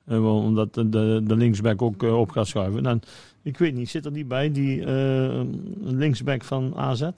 omdat 0.07 0.73
de, 0.73 0.89
de, 0.89 1.21
de 1.23 1.35
linksback 1.35 1.81
ook 1.81 2.03
op 2.03 2.29
gaat 2.29 2.47
schuiven. 2.47 2.85
En 2.85 3.01
ik 3.43 3.57
weet 3.57 3.73
niet, 3.73 3.89
zit 3.89 4.05
er 4.05 4.11
niet 4.11 4.27
bij 4.27 4.51
die 4.51 4.85
linksback 5.81 6.43
van 6.43 6.75
AZ? 6.75 7.09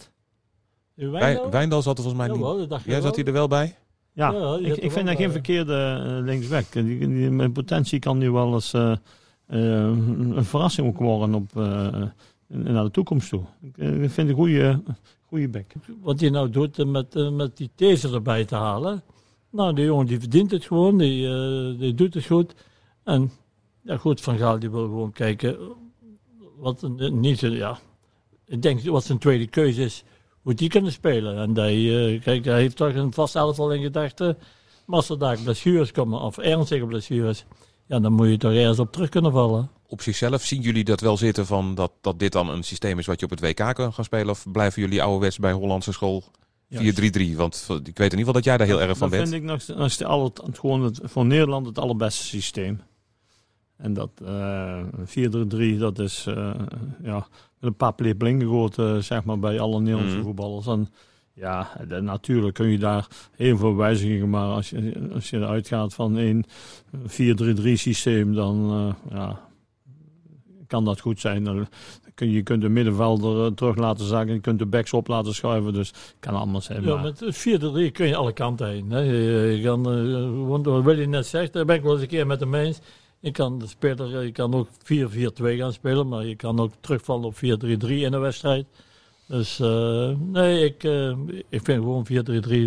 Wijndal? 0.96 1.50
Wijndal 1.50 1.82
zat 1.82 1.98
er 1.98 2.04
volgens 2.04 2.28
mij 2.28 2.38
niet. 2.38 2.84
Ja, 2.86 3.02
zat 3.02 3.16
hij 3.16 3.26
er 3.26 3.34
wel 3.34 3.48
bij? 3.48 3.76
Ja, 4.16 4.32
ja 4.32 4.58
ik, 4.62 4.78
ik 4.78 4.92
vind 4.92 5.08
dat 5.08 5.16
geen 5.16 5.32
verkeerde 5.32 6.04
uh, 6.08 6.26
linksback. 6.26 6.72
Die, 6.72 7.00
die, 7.00 7.30
met 7.30 7.54
potentie 7.54 8.00
kan 8.00 8.18
nu 8.18 8.32
wel 8.32 8.54
eens 8.54 8.74
uh, 8.74 8.96
uh, 9.50 9.58
een 10.36 10.46
verrassing 10.46 10.88
ook 10.88 10.98
worden 10.98 11.34
op, 11.34 11.54
naar 12.48 12.84
de 12.84 12.92
toekomst 12.92 13.30
toe. 13.30 13.42
Ik 13.76 14.10
vind 14.12 14.30
een 14.30 14.36
goede, 14.36 14.82
goede 15.28 15.50
back. 15.50 15.72
Wat 16.02 16.20
hij 16.20 16.30
nou 16.30 16.50
doet 16.50 16.86
met, 16.86 17.32
met 17.32 17.58
die 17.58 17.70
taser 17.76 18.14
erbij 18.14 18.46
te 18.46 18.56
halen. 18.56 19.04
Nou, 19.50 19.74
die 19.74 19.86
jongen 19.86 20.06
die 20.06 20.20
verdient 20.20 20.52
het 20.52 20.66
gewoon, 20.66 20.98
die, 20.98 21.28
die 21.78 21.94
doet 21.94 22.14
het 22.14 22.26
goed. 22.26 22.56
En 23.04 23.32
ja, 23.82 23.98
goed, 23.98 24.22
Van 24.22 24.38
Gaal 24.38 24.60
die 24.60 24.70
wil 24.70 24.84
gewoon 24.84 25.12
kijken 25.12 25.58
wat 26.58 26.90
niet, 26.98 27.40
ja, 27.40 27.80
ik 28.46 28.62
denk 28.62 28.82
wat 28.82 29.04
zijn 29.04 29.18
tweede 29.18 29.48
keuze 29.48 29.84
is 29.84 30.04
moet 30.46 30.58
die 30.58 30.70
kunnen 30.70 30.92
spelen. 30.92 31.38
En 31.38 31.58
hij, 31.58 31.76
uh, 31.76 32.22
kijk, 32.22 32.46
hij 32.46 32.60
heeft 32.60 32.76
toch 32.76 32.94
een 32.94 33.14
vast 33.14 33.36
elftal 33.36 33.72
in 33.72 33.82
gedachten. 33.82 34.38
Maar 34.86 34.96
als 34.96 35.10
er 35.10 35.20
daar 35.20 35.38
blessures 35.44 35.92
komen, 35.92 36.22
of 36.22 36.38
ernstige 36.38 36.86
blessures, 36.86 37.46
ja, 37.88 38.00
dan 38.00 38.14
moet 38.14 38.30
je 38.30 38.38
toch 38.38 38.52
ergens 38.52 38.80
op 38.80 38.92
terug 38.92 39.10
kunnen 39.10 39.32
vallen. 39.32 39.70
Op 39.88 40.02
zichzelf 40.02 40.42
zien 40.42 40.62
jullie 40.62 40.84
dat 40.84 41.00
wel 41.00 41.18
zitten 41.18 41.46
van 41.46 41.76
dat, 41.76 41.92
dat 42.02 42.20
dit 42.20 42.32
dan 42.32 42.50
een 42.50 42.64
systeem 42.64 43.00
is 43.00 43.06
wat 43.06 43.20
je 43.20 43.26
op 43.26 43.32
het 43.32 43.40
WK 43.40 43.76
kan 43.76 43.94
gaan 43.94 44.04
spelen? 44.04 44.30
Of 44.30 44.46
blijven 44.52 44.82
jullie 44.82 45.02
ouderwets 45.02 45.38
bij 45.38 45.52
Hollandse 45.52 45.92
school 45.92 46.24
4-3-3? 46.74 46.78
Want 47.36 47.66
ik 47.70 47.98
weet 47.98 48.14
in 48.14 48.18
ieder 48.18 48.18
geval 48.18 48.34
dat 48.34 48.44
jij 48.44 48.58
daar 48.58 48.68
heel 48.68 48.82
erg 48.82 48.98
van 48.98 49.10
dat 49.10 49.18
bent. 49.20 49.30
vind 49.30 49.44
ik 49.44 49.50
nog, 49.50 49.98
nog 50.00 50.32
gewoon 50.54 50.84
het, 50.84 51.00
voor 51.04 51.26
Nederland 51.26 51.66
het 51.66 51.80
allerbeste 51.80 52.24
systeem. 52.24 52.82
En 53.78 53.94
dat 53.94 54.10
eh 54.26 54.80
4-3-3, 55.06 55.78
dat 55.78 56.00
is 56.00 56.26
eh, 56.28 56.54
ja, 57.04 57.16
met 57.60 57.70
een 57.70 57.76
paar 57.76 57.94
blinken 57.94 58.40
gegooid, 58.48 58.78
eh, 58.78 58.98
zeg 58.98 59.24
maar, 59.24 59.40
bij 59.40 59.60
alle 59.60 59.80
Nederlandse 59.80 60.16
Mhm. 60.16 60.26
voetballers. 60.26 60.68
En 60.68 60.88
ja, 61.34 61.72
de- 61.88 62.02
natuurlijk 62.02 62.54
kun 62.54 62.68
je 62.68 62.78
daar 62.80 63.08
heel 63.36 63.58
veel 63.58 63.76
wijzigingen, 63.76 64.30
maar 64.30 64.48
als 64.48 64.70
je, 64.70 65.10
als 65.14 65.30
je 65.30 65.38
eruit 65.38 65.68
gaat 65.68 65.94
van 65.94 66.16
een 66.16 66.46
4-3-3 67.06 67.76
systeem, 67.76 68.34
dan 68.34 68.70
eh, 69.10 69.14
ja, 69.18 69.40
kan 70.68 70.86
dat 70.86 71.00
goed 71.00 71.20
zijn. 71.20 71.44
Dan 71.44 71.68
kun 72.14 72.30
je, 72.32 72.44
kunt 72.44 72.62
de 72.62 72.70
middenvelder 72.70 73.54
terug 73.54 73.76
laten 73.76 74.06
zakken, 74.06 74.34
je 74.34 74.40
kunt 74.42 74.60
de 74.60 74.66
backs 74.66 74.94
op 74.94 75.08
laten 75.08 75.34
schuiven, 75.36 75.74
dus 75.74 75.94
kan 76.20 76.34
allemaal 76.34 76.62
zijn. 76.62 76.84
Ja, 76.84 76.94
maar- 76.96 77.04
met 77.04 77.24
4-3 77.30 77.92
kun 77.92 78.08
je 78.08 78.16
alle 78.16 78.34
kanten 78.34 78.68
heen. 78.70 78.90
Hè. 78.92 79.00
Je, 79.00 79.56
je 79.58 79.64
kan, 79.64 79.92
eh, 79.92 80.48
want 80.48 80.66
wat 80.66 80.84
Willy 80.84 81.06
net 81.06 81.26
zegt, 81.26 81.54
daar 81.54 81.66
ben 81.66 81.76
ik 81.76 81.82
wel 81.82 81.92
eens 81.94 82.02
een 82.02 82.08
keer 82.08 82.28
met 82.28 82.40
hem 82.40 82.54
eens. 82.56 82.80
Je 83.26 83.32
kan, 83.32 83.60
de 83.60 83.68
speler, 83.68 84.24
je 84.24 84.32
kan 84.32 84.54
ook 84.54 84.68
4-4-2 84.68 84.74
gaan 85.58 85.74
spelen, 85.74 86.08
maar 86.08 86.26
je 86.26 86.36
kan 86.36 86.60
ook 86.60 86.72
terugvallen 86.80 87.26
op 87.26 87.36
4-3-3 87.36 87.40
in 87.40 88.14
een 88.14 88.20
wedstrijd. 88.20 88.66
Dus 89.26 89.60
eh, 89.60 90.10
nee, 90.18 90.66
ik, 90.66 90.84
eh, 90.84 91.18
ik 91.50 91.62
vind 91.64 91.84
gewoon 91.84 92.08
4-3-3 92.08 92.12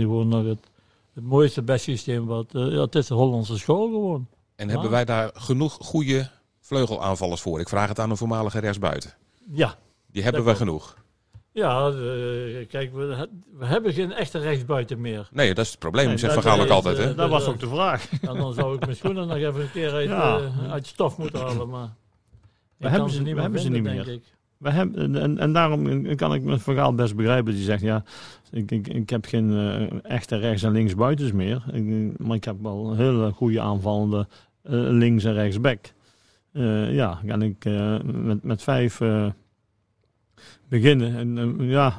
gewoon 0.01 0.29
nog 0.29 0.45
het, 0.45 0.71
het 1.15 1.25
mooiste, 1.25 1.63
beste 1.63 1.91
systeem. 1.91 2.27
Wat, 2.27 2.55
eh, 2.55 2.73
ja, 2.73 2.81
het 2.81 2.95
is 2.95 3.07
de 3.07 3.15
Hollandse 3.15 3.59
school 3.59 3.87
gewoon. 3.87 4.27
En 4.57 4.69
hebben 4.69 4.91
wij 4.91 5.05
daar 5.05 5.31
genoeg 5.35 5.79
goede 5.81 6.31
vleugelaanvallers 6.61 7.41
voor? 7.41 7.61
Ik 7.61 7.69
vraag 7.69 7.89
het 7.89 7.99
aan 7.99 8.11
een 8.11 8.17
voormalige 8.17 8.59
rechtsbuiten. 8.59 9.15
Ja, 9.53 9.79
Die 10.11 10.23
hebben 10.23 10.45
we 10.45 10.55
genoeg. 10.55 10.97
Ja 11.59 11.89
eh, 11.89 12.67
kijk, 12.69 12.93
we, 12.95 13.29
we 13.59 13.67
hebben 13.67 13.93
geen 13.93 14.13
echte 14.13 14.39
rechtsbuiten 14.39 15.01
meer. 15.01 15.29
Nee, 15.33 15.55
dat 15.55 15.65
is 15.65 15.71
het 15.71 15.79
probleem, 15.81 16.07
Nee, 16.07 16.17
zegt 16.17 16.35
dat 16.35 16.43
Van 16.43 16.53
Gaal 16.53 16.63
ook 16.63 16.69
altijd. 16.71 16.97
Hè? 16.97 17.11
eh, 17.11 17.17
dat 17.17 17.31
was 17.31 17.47
ook 17.47 17.61
de 17.61 17.69
vraag. 17.69 18.09
En 18.23 18.37
dan 18.43 18.53
zou 18.55 18.75
ik 18.75 18.81
mijn 18.85 18.97
schoenen 18.97 19.27
nog 19.27 19.37
even 19.37 19.61
een 19.61 19.71
keer 19.71 19.93
uit, 19.93 20.09
Ja. 20.09 20.39
eh, 20.39 20.73
uit 20.73 20.87
stof 20.87 21.19
moeten 21.19 21.41
halen. 21.41 21.69
Maar 21.69 21.89
ik 22.79 22.87
hebben 22.89 23.11
ze- 23.11 23.19
we 23.19 23.25
meer 23.25 23.41
hebben 23.41 23.61
ze 23.61 23.71
niet 23.71 23.85
denk 23.85 23.97
meer. 24.07 24.15
ik. 24.15 24.23
We 24.59 24.71
hebben, 24.71 25.17
en, 25.17 25.39
en 25.39 25.53
daarom 25.53 26.15
kan 26.17 26.35
ik 26.35 26.43
mijn 26.43 26.61
verhaal 26.61 26.95
best 26.95 27.17
begrijpen. 27.17 27.55
Die 27.55 27.63
zegt, 27.65 27.83
ja, 27.83 28.03
ik, 28.51 28.71
ik, 28.71 28.89
ik 28.89 29.11
heb 29.11 29.25
geen 29.25 29.51
eh, 29.53 30.11
echte 30.13 30.37
rechts- 30.37 30.63
en 30.63 30.73
linksbuitens 30.73 31.33
meer. 31.33 31.63
Ik, 31.73 32.19
maar 32.19 32.37
ik 32.37 32.45
heb 32.45 32.57
wel 32.63 32.91
een 32.91 32.97
hele 32.97 33.31
goede 33.31 33.61
aanvallende 33.61 34.27
eh, 34.63 34.73
links- 34.73 35.25
en 35.25 35.33
rechtsback. 35.35 35.79
Eh 36.53 36.95
ja, 36.95 37.21
kan 37.27 37.43
ik 37.43 37.65
eh, 37.65 37.99
met, 38.05 38.43
met 38.43 38.63
vijf 38.63 39.01
eh, 39.01 39.27
beginnen. 40.69 41.17
En 41.17 41.59
eh, 41.61 41.71
ja, 41.71 41.97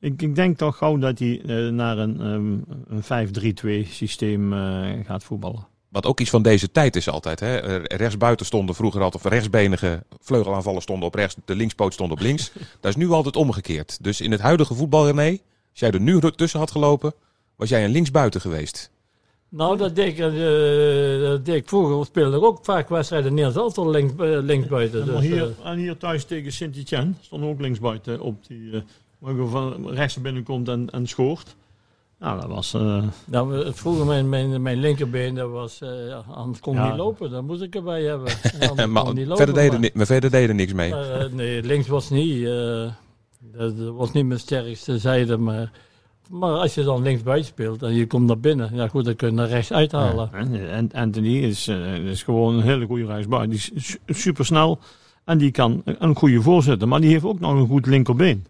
ik, 0.00 0.22
ik 0.22 0.34
denk 0.34 0.56
toch 0.56 0.76
gauw 0.76 0.96
dat 0.96 1.18
hij 1.18 1.40
eh, 1.40 1.68
naar 1.68 1.98
een, 1.98 2.20
ehm, 2.20 3.02
een 3.10 3.84
5-3-2 3.86 3.88
systeem 3.90 4.52
eh, 4.52 5.04
gaat 5.04 5.24
voetballen. 5.24 5.66
Wat 5.88 6.06
ook 6.06 6.20
iets 6.20 6.30
van 6.30 6.42
deze 6.42 6.70
tijd 6.70 6.96
is 6.96 7.08
altijd. 7.08 7.40
Hè? 7.40 7.56
Eh, 7.60 7.96
Rechtsbuiten 7.98 8.46
stonden 8.46 8.74
vroeger 8.74 9.02
altijd, 9.02 9.24
of 9.24 9.30
rechtsbenige 9.30 10.04
vleugelaanvallen 10.20 10.82
stonden 10.82 11.06
op 11.06 11.14
rechts, 11.14 11.36
de 11.44 11.54
linkspoot 11.54 11.92
stond 11.92 12.12
op 12.12 12.20
links. 12.20 12.52
dat 12.80 12.90
is 12.90 12.96
nu 12.96 13.10
altijd 13.10 13.36
omgekeerd. 13.36 13.98
Dus 14.00 14.20
in 14.20 14.30
het 14.30 14.40
huidige 14.40 14.74
voetbal, 14.74 15.06
René, 15.06 15.30
als 15.70 15.80
jij 15.80 15.90
er 15.90 16.00
nu 16.00 16.20
tussen 16.20 16.58
had 16.58 16.70
gelopen, 16.70 17.14
was 17.56 17.68
jij 17.68 17.84
een 17.84 17.90
linksbuiten 17.90 18.40
geweest. 18.40 18.90
Nou, 19.50 19.76
dat 19.76 19.94
deed 19.94 20.06
ik, 20.06 20.18
eh, 20.18 21.20
dat 21.20 21.44
deed 21.44 21.54
ik 21.54 21.68
vroeger. 21.68 22.06
speelde 22.06 22.36
ik 22.36 22.42
ook 22.42 22.58
vaak 22.62 22.88
wedstrijden 22.88 23.34
neer. 23.34 23.50
Zelfs 23.50 23.76
al 23.76 23.90
links, 23.90 24.12
eh, 24.18 24.38
linksbuiten. 24.42 25.00
En 25.00 25.04
Dus, 25.06 25.14
maar 25.14 25.22
hier, 25.22 25.42
eh, 25.62 25.70
en 25.70 25.78
hier 25.78 25.96
thuis 25.96 26.24
tegen 26.24 26.52
Sint-Etienne 26.52 27.12
stond 27.20 27.44
ook 27.44 27.60
linksbuiten 27.60 28.20
op 28.20 28.46
die. 28.46 28.70
eh 28.72 28.80
waar 29.18 29.34
je 29.34 29.46
van 29.46 29.88
rechts 29.90 30.20
binnenkomt 30.20 30.68
en, 30.68 30.90
en 30.90 31.06
schoort. 31.06 31.56
Nou, 32.18 32.40
dat 32.40 32.50
was. 32.50 32.72
nou, 33.24 33.48
we- 33.48 33.72
vroeger 33.74 34.06
mijn, 34.06 34.28
mijn, 34.28 34.62
mijn 34.62 34.78
linkerbeen, 34.78 35.34
dat 35.34 35.50
was, 35.50 35.80
eh, 35.80 36.28
anders 36.36 36.60
kon 36.60 36.74
ik 36.74 36.80
Ja. 36.80 36.88
niet 36.88 36.96
lopen. 36.96 37.30
Dat 37.30 37.42
moest 37.42 37.62
ik 37.62 37.74
erbij 37.74 38.02
hebben. 38.02 38.32
Maar, 38.92 39.04
lopen, 39.04 39.36
verder 39.36 39.54
deden, 39.54 39.80
maar- 39.80 39.90
maar 39.94 40.06
verder 40.06 40.30
deden 40.30 40.56
niks 40.56 40.72
mee. 40.72 40.90
Maar, 40.90 41.28
nee, 41.32 41.62
links 41.62 41.88
was 41.88 42.10
niet. 42.10 42.44
eh, 42.46 42.90
dat, 43.52 43.78
dat 43.78 43.94
was 43.94 44.12
niet 44.12 44.26
mijn 44.26 44.40
sterkste 44.40 44.98
zijde. 44.98 45.36
Maar, 45.36 45.70
maar 46.28 46.50
als 46.52 46.74
je 46.74 46.82
dan 46.82 47.02
linksbuiten 47.02 47.46
speelt 47.48 47.82
en 47.82 47.94
je 47.94 48.06
komt 48.06 48.26
naar 48.26 48.38
binnen, 48.38 48.70
ja 48.74 48.88
goed, 48.88 49.04
dan 49.04 49.16
kun 49.16 49.28
je 49.28 49.34
naar 49.34 49.48
rechts 49.48 49.72
uithalen. 49.72 50.30
en, 50.32 50.70
en 50.70 50.92
Anthony 50.92 51.36
is, 51.38 51.68
eh, 51.68 51.94
is 51.94 52.22
gewoon 52.22 52.54
een 52.54 52.62
hele 52.62 52.86
goede 52.86 53.06
rechtsbuiten. 53.06 53.50
Die 53.50 53.70
is 53.74 53.86
su- 53.90 53.98
super 54.06 54.44
snel 54.44 54.78
en 55.24 55.38
die 55.38 55.50
kan 55.50 55.82
een 55.84 56.14
goede 56.14 56.42
voorzitter. 56.42 56.88
Maar 56.88 57.00
die 57.00 57.10
heeft 57.10 57.24
ook 57.24 57.40
nog 57.40 57.52
een 57.52 57.66
goed 57.66 57.86
linkerbeen. 57.86 58.46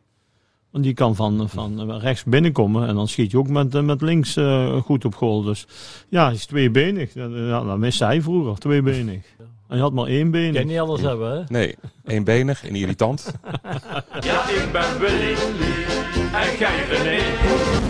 Want 0.71 0.85
die 0.85 0.95
kan 0.95 1.17
van, 1.17 1.49
van 1.49 1.93
rechts 1.99 2.25
binnenkomen 2.25 2.88
en 2.88 2.95
dan 2.95 3.09
schiet 3.09 3.31
je 3.31 3.38
ook 3.38 3.49
met, 3.49 3.83
met 3.85 4.01
links 4.03 4.37
eh, 4.37 4.77
goed 4.77 5.05
op 5.05 5.14
goal. 5.14 5.43
Dus 5.43 5.67
ja, 6.09 6.25
hij 6.25 6.35
is 6.35 6.47
tweebenig. 6.47 7.14
Ja, 7.14 7.62
dat 7.64 7.79
miste 7.79 8.05
hij 8.05 8.23
vroeger, 8.23 8.59
tweebenig. 8.59 9.25
En 9.68 9.76
je 9.76 9.83
had 9.83 9.92
maar 9.92 10.07
één 10.07 10.31
been. 10.31 10.52
Je 10.52 10.52
kan 10.59 10.66
niet 10.66 10.78
alles 10.78 11.00
hebben, 11.00 11.33
hè? 11.37 11.42
Nee, 11.48 11.74
eenbenig 12.07 12.66
en 12.68 12.74
irritant. 12.74 13.31
Ja, 14.20 14.48
ik 14.48 14.68
ben 14.72 14.98
Willy. 14.98 15.35
En 16.33 16.59
jij 16.59 16.85
René. 16.90 17.18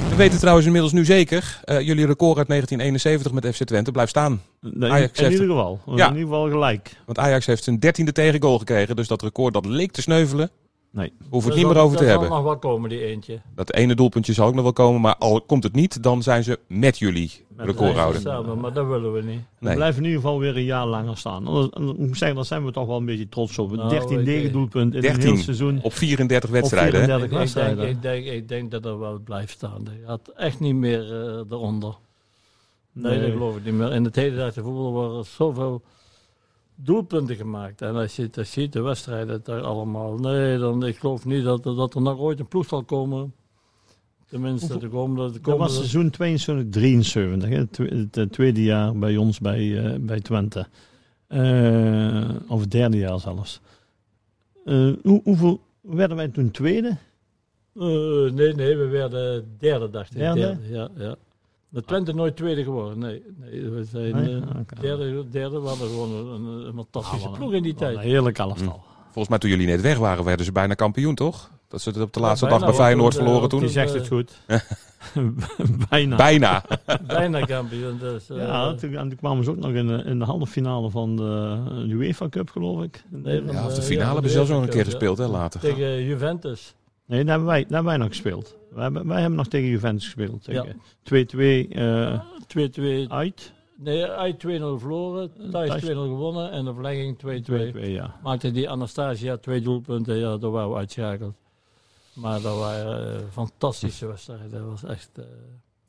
We 0.08 0.16
weten 0.16 0.38
trouwens 0.38 0.66
inmiddels 0.66 0.92
nu 0.92 1.04
zeker, 1.04 1.60
eh, 1.64 1.80
jullie 1.80 2.06
record 2.06 2.38
uit 2.38 2.48
1971 2.48 3.32
met 3.32 3.54
FC 3.56 3.64
Twente 3.64 3.90
blijft 3.90 4.10
staan. 4.10 4.42
Nee, 4.60 4.90
Ajax 4.90 5.18
in 5.18 5.24
heeft- 5.24 5.40
ieder 5.40 5.56
geval. 5.56 5.80
Ja. 5.86 6.06
In 6.08 6.12
ieder 6.16 6.28
geval 6.28 6.48
gelijk. 6.50 6.96
Want 7.06 7.18
Ajax 7.18 7.46
heeft 7.46 7.64
zijn 7.64 7.78
dertiende 7.78 8.12
tegengoal 8.12 8.58
gekregen, 8.58 8.96
dus 8.96 9.08
dat 9.08 9.22
record 9.22 9.54
dat 9.54 9.66
leek 9.66 9.92
te 9.92 10.02
sneuvelen. 10.02 10.50
Nee. 10.90 11.12
Hoef 11.30 11.42
ik 11.42 11.46
Dus 11.48 11.56
niet 11.56 11.64
meer 11.66 11.74
dat- 11.74 11.82
over 11.84 11.96
te 11.96 12.02
dat 12.02 12.10
hebben. 12.12 12.28
zal 12.28 12.36
nog 12.36 12.46
wel 12.46 12.58
komen, 12.58 12.88
die 12.90 13.04
eentje. 13.04 13.40
Dat 13.54 13.72
ene 13.72 13.94
doelpuntje 13.94 14.32
zal 14.32 14.46
ook 14.46 14.54
nog 14.54 14.62
wel 14.62 14.72
komen, 14.72 15.00
maar 15.00 15.16
al 15.16 15.40
komt 15.40 15.62
het 15.62 15.74
niet, 15.74 16.02
dan 16.02 16.22
zijn 16.22 16.44
ze 16.44 16.58
met 16.66 16.98
jullie 16.98 17.30
Met 17.56 17.66
recordhouder. 17.66 18.20
Samen, 18.20 18.60
maar 18.60 18.72
dat 18.72 18.86
willen 18.86 19.12
we 19.12 19.22
niet. 19.22 19.40
We 19.58 19.66
Nee. 19.66 19.74
blijven 19.74 20.02
in 20.02 20.08
ieder 20.08 20.20
geval 20.22 20.38
weer 20.38 20.56
een 20.56 20.64
jaar 20.64 20.86
langer 20.86 21.16
staan. 21.16 21.44
Dan 21.44 21.70
moet 21.98 22.08
ik 22.08 22.16
zeggen, 22.16 22.34
daar 22.36 22.44
zijn 22.44 22.64
we 22.64 22.72
toch 22.72 22.86
wel 22.86 22.96
een 22.96 23.04
beetje 23.04 23.28
trots 23.28 23.58
op. 23.58 23.72
Nou, 23.76 23.88
13 23.88 24.18
ik- 24.20 24.26
negendoelpunten 24.26 24.94
in 24.96 25.02
13 25.02 25.28
een 25.28 25.34
heel 25.34 25.42
seizoen. 25.44 25.80
Op 25.82 25.92
34 25.92 26.50
wedstrijden. 26.50 27.00
hè? 27.00 27.06
34 27.06 27.66
Ik, 27.72 27.76
ik, 27.76 27.76
denk, 27.76 27.96
ik, 27.96 28.02
denk, 28.02 28.26
ik 28.26 28.48
denk 28.48 28.70
dat 28.70 28.84
er 28.84 28.98
wel 28.98 29.18
blijft 29.18 29.52
staan. 29.52 29.86
Er 29.86 30.06
gaat 30.06 30.28
echt 30.36 30.60
niet 30.60 30.74
meer 30.74 31.00
eh, 31.12 31.40
eronder. 31.50 31.94
Nee, 32.92 33.12
Nee. 33.12 33.20
dat 33.22 33.30
geloof 33.30 33.56
ik 33.56 33.64
niet 33.64 33.74
meer. 33.74 33.92
In 33.92 34.04
het 34.04 34.16
hedendaagse 34.16 34.62
voetbal 34.62 34.92
worden 34.92 35.18
er 35.18 35.24
zoveel 35.24 35.82
doelpunten 36.84 37.36
gemaakt. 37.36 37.82
En 37.82 37.94
als 37.94 38.16
je 38.16 38.28
je 38.32 38.44
ziet, 38.44 38.72
de 38.72 38.80
wedstrijden 38.80 39.40
daar 39.44 39.60
allemaal. 39.62 40.16
Nee, 40.18 40.58
dan, 40.58 40.86
ik 40.86 40.96
geloof 40.98 41.24
niet 41.24 41.44
dat, 41.44 41.66
er- 41.66 41.74
dat 41.74 41.94
er 41.94 42.02
nog 42.02 42.18
ooit 42.18 42.40
een 42.40 42.48
ploeg 42.48 42.66
zal 42.66 42.82
komen. 42.84 43.32
Tenminste, 44.26 44.72
Hoeveel- 44.72 44.88
de 44.90 44.94
komende... 44.96 45.32
De 45.32 45.40
Dat 45.40 45.58
was 45.58 45.74
seizoen 45.76 46.10
22, 46.10 46.68
73. 46.70 47.48
Hè? 47.48 47.56
Het 47.56 47.72
twe- 47.72 48.06
Het 48.10 48.32
tweede 48.32 48.62
jaar 48.62 48.98
bij 48.98 49.16
ons 49.16 49.38
bij, 49.40 49.84
eh, 49.92 49.98
bij 50.00 50.20
Twente. 50.20 50.66
Eh, 51.26 52.28
of 52.48 52.60
het 52.60 52.70
derde 52.70 52.96
jaar 52.96 53.20
zelfs. 53.20 53.60
Eh, 54.64 54.92
hoe, 55.02 55.20
hoeveel 55.24 55.60
werden 55.80 56.16
wij 56.16 56.28
toen 56.28 56.50
tweede? 56.50 56.96
Nee, 57.72 58.54
nee, 58.54 58.76
we 58.76 58.86
werden 58.90 59.54
derde, 59.58 59.90
dacht 59.90 60.10
ik. 60.10 60.18
Derde? 60.18 60.58
ja, 60.70 60.88
ja. 60.96 61.16
De 61.68 61.82
Twente 61.82 62.12
nooit 62.14 62.36
tweede 62.36 62.62
geworden. 62.62 62.98
Nee, 62.98 63.22
nee 63.36 63.68
we 63.70 63.84
zijn 63.84 64.14
Nee? 64.14 64.34
eh, 64.34 64.80
derde, 64.80 65.28
derde. 65.30 65.60
We 65.60 65.68
hadden 65.68 65.88
gewoon 65.88 66.12
een, 66.12 66.72
fantastische 66.74 67.24
Ah, 67.24 67.30
wat 67.30 67.38
ploeg 67.38 67.52
in 67.52 67.62
die 67.62 67.74
tijd. 67.74 67.98
heerlijk 67.98 68.38
elftal. 68.38 68.82
Volgens 69.04 69.28
mij 69.28 69.38
toen 69.38 69.50
jullie 69.50 69.66
net 69.66 69.80
weg 69.80 69.98
waren, 69.98 70.24
werden 70.24 70.46
ze 70.46 70.52
bijna 70.52 70.74
kampioen, 70.74 71.14
toch? 71.14 71.50
Dat 71.68 71.80
ze 71.80 71.88
het 71.88 72.00
op 72.00 72.12
de 72.12 72.20
laatste 72.20 72.46
dag 72.48 72.60
bij 72.60 72.72
Feyenoord 72.72 73.14
toen, 73.14 73.22
verloren 73.22 73.42
eh, 73.42 73.48
toen. 73.48 73.60
Die 73.60 73.68
zegt 73.68 73.94
het 73.94 74.08
goed. 74.08 74.40
Bijna. 75.90 76.16
Bijna. 76.16 76.64
Bijna 77.06 77.40
kampioen. 77.40 77.98
Dus, 77.98 78.30
eh, 78.30 78.36
Ja, 78.36 78.74
toen, 78.74 78.96
en 78.96 79.08
toen 79.08 79.18
kwamen 79.18 79.44
ze 79.44 79.50
ook 79.50 79.56
nog 79.56 79.72
in 79.72 79.86
de, 79.86 80.02
in 80.04 80.18
de 80.18 80.24
halve 80.24 80.46
finale 80.46 80.90
van 80.90 81.16
de 81.16 81.86
UEFA 81.88 82.28
Cup, 82.28 82.50
geloof 82.50 82.82
ik. 82.82 83.04
Nee, 83.08 83.42
van 83.44 83.54
Ja, 83.54 83.66
of 83.66 83.74
de 83.74 83.80
eh, 83.80 83.86
finale 83.86 84.06
ja, 84.06 84.12
hebben 84.12 84.30
ze 84.30 84.36
zelfs 84.36 84.50
nog 84.50 84.62
een 84.62 84.68
keer 84.68 84.78
ja. 84.78 84.84
gespeeld, 84.84 85.18
hè, 85.18 85.26
later. 85.26 85.60
Tegen 85.60 86.04
Juventus. 86.04 86.74
Nee, 87.06 87.24
daar 87.24 87.30
hebben 87.30 87.48
wij, 87.48 87.60
daar 87.60 87.72
hebben 87.72 87.90
wij 87.90 87.96
nog 87.96 88.08
gespeeld. 88.08 88.56
Wij 88.70 88.82
hebben, 88.82 89.06
wij 89.06 89.20
hebben 89.20 89.38
nog 89.38 89.48
tegen 89.48 89.68
Juventus 89.68 90.04
gespeeld. 90.04 90.44
Ja. 90.44 90.64
Tegen 91.02 91.68
2-2 91.68 91.72
eh, 91.72 93.06
2-2. 93.06 93.08
uit. 93.08 93.52
Nee, 93.76 94.04
uit 94.04 94.34
2-0 94.34 94.48
verloren. 94.78 95.50
Thuis 95.50 95.68
Thuis. 95.68 95.82
2-0 95.82 95.86
gewonnen. 95.86 96.50
En 96.50 96.64
de 96.64 96.74
verlenging 96.74 97.16
2-2. 97.16 97.74
2-2, 97.76 97.80
ja. 97.80 98.16
Maakte 98.22 98.50
die 98.50 98.70
Anastasia 98.70 99.36
twee 99.36 99.60
doelpunten. 99.60 100.16
Ja, 100.16 100.36
daar 100.36 100.50
waren 100.50 100.70
we 100.70 100.76
uitschakeld. 100.76 101.34
Maar 102.12 102.40
dat 102.40 102.58
waren 102.58 103.16
eh, 103.16 103.22
fantastische 103.32 104.06
wedstrijden. 104.06 104.50
Dat 104.50 104.68
was 104.68 104.84
echt 104.84 105.10
eh, 105.14 105.24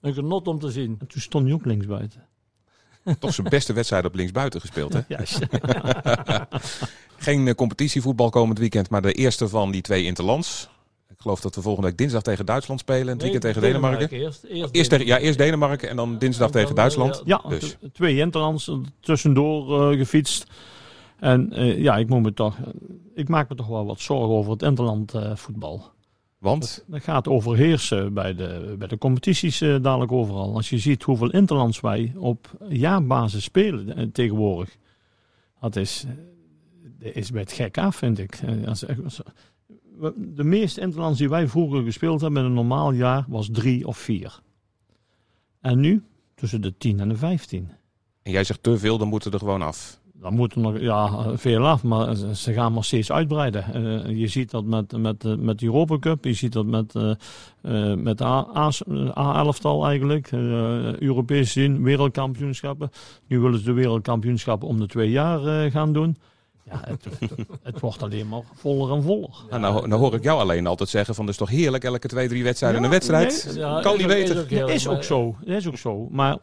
een 0.01 0.13
genot 0.13 0.47
om 0.47 0.59
te 0.59 0.71
zien. 0.71 0.95
En 0.99 1.07
toen 1.07 1.21
stond 1.21 1.45
hij 1.45 1.53
ook 1.53 1.65
linksbuiten. 1.65 2.27
Toch 3.19 3.33
zijn 3.33 3.49
beste 3.49 3.73
wedstrijd 3.73 4.05
op 4.05 4.15
linksbuiten 4.15 4.61
gespeeld, 4.61 4.93
hè? 4.93 4.99
Juist. 5.15 5.39
Geen 7.17 7.55
competitievoetbal 7.55 8.29
komend 8.29 8.59
weekend, 8.59 8.89
maar 8.89 9.01
de 9.01 9.13
eerste 9.13 9.49
van 9.49 9.71
die 9.71 9.81
twee 9.81 10.03
interlands. 10.03 10.69
Ik 11.19 11.25
geloof 11.25 11.41
dat 11.41 11.55
we 11.55 11.61
volgende 11.61 11.87
week 11.87 11.97
dinsdag 11.97 12.21
tegen 12.21 12.45
Duitsland 12.45 12.79
spelen 12.79 13.01
en 13.07 13.13
het 13.13 13.21
weekend 13.21 13.41
tegen 13.41 13.61
Denemarken. 13.61 14.09
Eerst, 14.09 14.43
eerst, 14.43 14.75
Eerst 14.75 14.89
tegen, 14.89 15.05
ja, 15.05 15.17
eerst 15.17 15.37
Denemarken 15.37 15.89
en 15.89 15.95
dan 15.95 16.17
dinsdag 16.17 16.47
En 16.47 16.51
dan, 16.53 16.61
tegen 16.61 16.69
eh, 16.69 16.75
Duitsland. 16.75 17.21
Ja, 17.25 17.41
Dus. 17.47 17.69
t- 17.69 17.93
twee 17.93 18.17
interlands 18.17 18.67
er 18.67 18.79
tussendoor 18.99 19.91
eh, 19.91 19.97
gefietst. 19.97 20.45
En 21.19 21.53
eh, 21.53 21.77
ja, 21.77 21.97
ik 21.97 22.09
moet 22.09 22.21
me 22.21 22.33
toch, 22.33 22.57
ik 23.15 23.27
maak 23.29 23.49
me 23.49 23.55
toch 23.55 23.67
wel 23.67 23.85
wat 23.85 23.99
zorgen 23.99 24.35
over 24.35 24.51
het 24.51 24.61
interland 24.61 25.13
eh, 25.13 25.35
voetbal. 25.35 25.91
Want? 26.37 26.83
Dat 26.87 27.03
gaat 27.03 27.27
overheersen 27.27 28.13
bij 28.13 28.35
de, 28.35 28.75
bij 28.77 28.87
de 28.87 28.97
competities 28.97 29.61
uh, 29.61 29.81
dadelijk 29.81 30.11
overal. 30.11 30.55
Als 30.55 30.69
je 30.69 30.77
ziet 30.77 31.03
hoeveel 31.03 31.29
interlands 31.29 31.79
wij 31.79 32.13
op 32.17 32.49
jaarbasis 32.69 33.43
spelen 33.43 33.99
uh, 33.99 34.05
tegenwoordig. 34.11 34.77
Dat 35.61 35.75
is, 35.75 36.05
uh, 37.01 37.15
is 37.15 37.31
bij 37.31 37.41
het 37.41 37.51
gek 37.51 37.77
af, 37.77 37.95
vind 37.95 38.19
ik. 38.19 38.39
Als, 38.65 38.85
als, 39.03 39.21
de 40.15 40.43
meeste 40.43 40.81
interlands 40.81 41.19
die 41.19 41.29
wij 41.29 41.47
vroeger 41.47 41.83
gespeeld 41.83 42.21
hebben 42.21 42.41
in 42.41 42.47
een 42.47 42.53
normaal 42.53 42.91
jaar 42.91 43.25
was 43.27 43.49
drie 43.51 43.87
of 43.87 43.97
vier. 43.97 44.39
En 45.61 45.79
nu 45.79 46.03
tussen 46.35 46.61
de 46.61 46.77
10 46.77 46.99
en 46.99 47.09
de 47.09 47.15
15. 47.15 47.69
En 48.21 48.31
jij 48.31 48.43
zegt 48.43 48.63
te 48.63 48.77
veel, 48.77 48.97
dan 48.97 49.07
moeten 49.07 49.31
er 49.31 49.39
gewoon 49.39 49.61
af. 49.61 49.99
Dan 50.13 50.33
moeten 50.33 50.61
nog 50.61 50.79
ja, 50.79 51.37
veel 51.37 51.67
af, 51.67 51.83
maar 51.83 52.15
ze 52.15 52.53
gaan 52.53 52.73
maar 52.73 52.83
steeds 52.83 53.11
uitbreiden. 53.11 53.65
Uh, 53.75 54.17
je 54.17 54.27
ziet 54.27 54.51
dat 54.51 54.63
met, 54.65 54.97
met, 54.97 55.37
met 55.39 55.59
de 55.59 55.65
Europa 55.65 55.99
Cup, 55.99 56.25
je 56.25 56.33
ziet 56.33 56.53
dat 56.53 56.65
met, 56.65 56.95
uh, 56.95 57.11
uh, 57.61 57.95
met 57.95 58.17
de 58.17 58.25
A-11-tal 58.25 59.85
eigenlijk, 59.85 60.31
Europese 60.99 61.51
zin, 61.51 61.83
wereldkampioenschappen. 61.83 62.89
Nu 63.27 63.39
willen 63.39 63.59
ze 63.59 63.65
de 63.65 63.73
wereldkampioenschappen 63.73 64.67
om 64.67 64.79
de 64.79 64.87
twee 64.87 65.09
jaar 65.09 65.71
gaan 65.71 65.93
doen. 65.93 66.17
Ja, 66.71 66.81
het, 66.85 67.05
het, 67.19 67.47
het, 67.63 67.79
wordt 67.79 68.03
alleen 68.03 68.27
maar 68.27 68.41
voller 68.53 68.95
en 68.95 69.03
voller. 69.03 69.29
Ja, 69.49 69.57
nou, 69.57 69.87
nou 69.87 70.01
hoor 70.01 70.13
ik 70.13 70.23
jou 70.23 70.39
alleen 70.39 70.67
altijd 70.67 70.89
zeggen 70.89 71.15
van, 71.15 71.25
het 71.25 71.33
is 71.33 71.39
toch 71.39 71.49
heerlijk 71.49 71.83
elke 71.83 72.07
twee, 72.07 72.27
drie 72.27 72.43
wedstrijden 72.43 72.79
ja, 72.79 72.85
een 72.85 72.91
wedstrijd. 72.91 73.45
Nee, 73.45 73.57
ja, 73.57 73.81
kan 73.81 73.97
niet 73.97 74.05
weten. 74.05 74.49
Is 74.49 74.61
ook, 74.61 74.69
is 74.69 74.87
ook 74.87 75.03
zo, 75.03 75.35
is 75.43 75.67
ook 75.67 75.77
zo. 75.77 76.07
Maar 76.09 76.37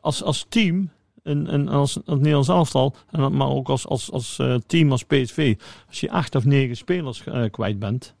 als, 0.00 0.22
als 0.22 0.46
team 0.48 0.90
en, 1.22 1.46
en 1.46 1.68
als 1.68 1.94
het 1.94 2.06
Nederlands 2.06 2.48
elftal, 2.48 2.94
en, 3.10 3.36
maar 3.36 3.48
ook 3.48 3.68
als, 3.68 3.86
als, 3.86 4.10
als 4.10 4.38
uh, 4.38 4.54
team 4.66 4.90
als 4.90 5.04
PSV, 5.04 5.54
als 5.88 6.00
je 6.00 6.10
acht 6.10 6.34
of 6.34 6.44
negen 6.44 6.76
spelers 6.76 7.24
uh, 7.28 7.50
kwijt 7.50 7.78
bent, 7.78 8.14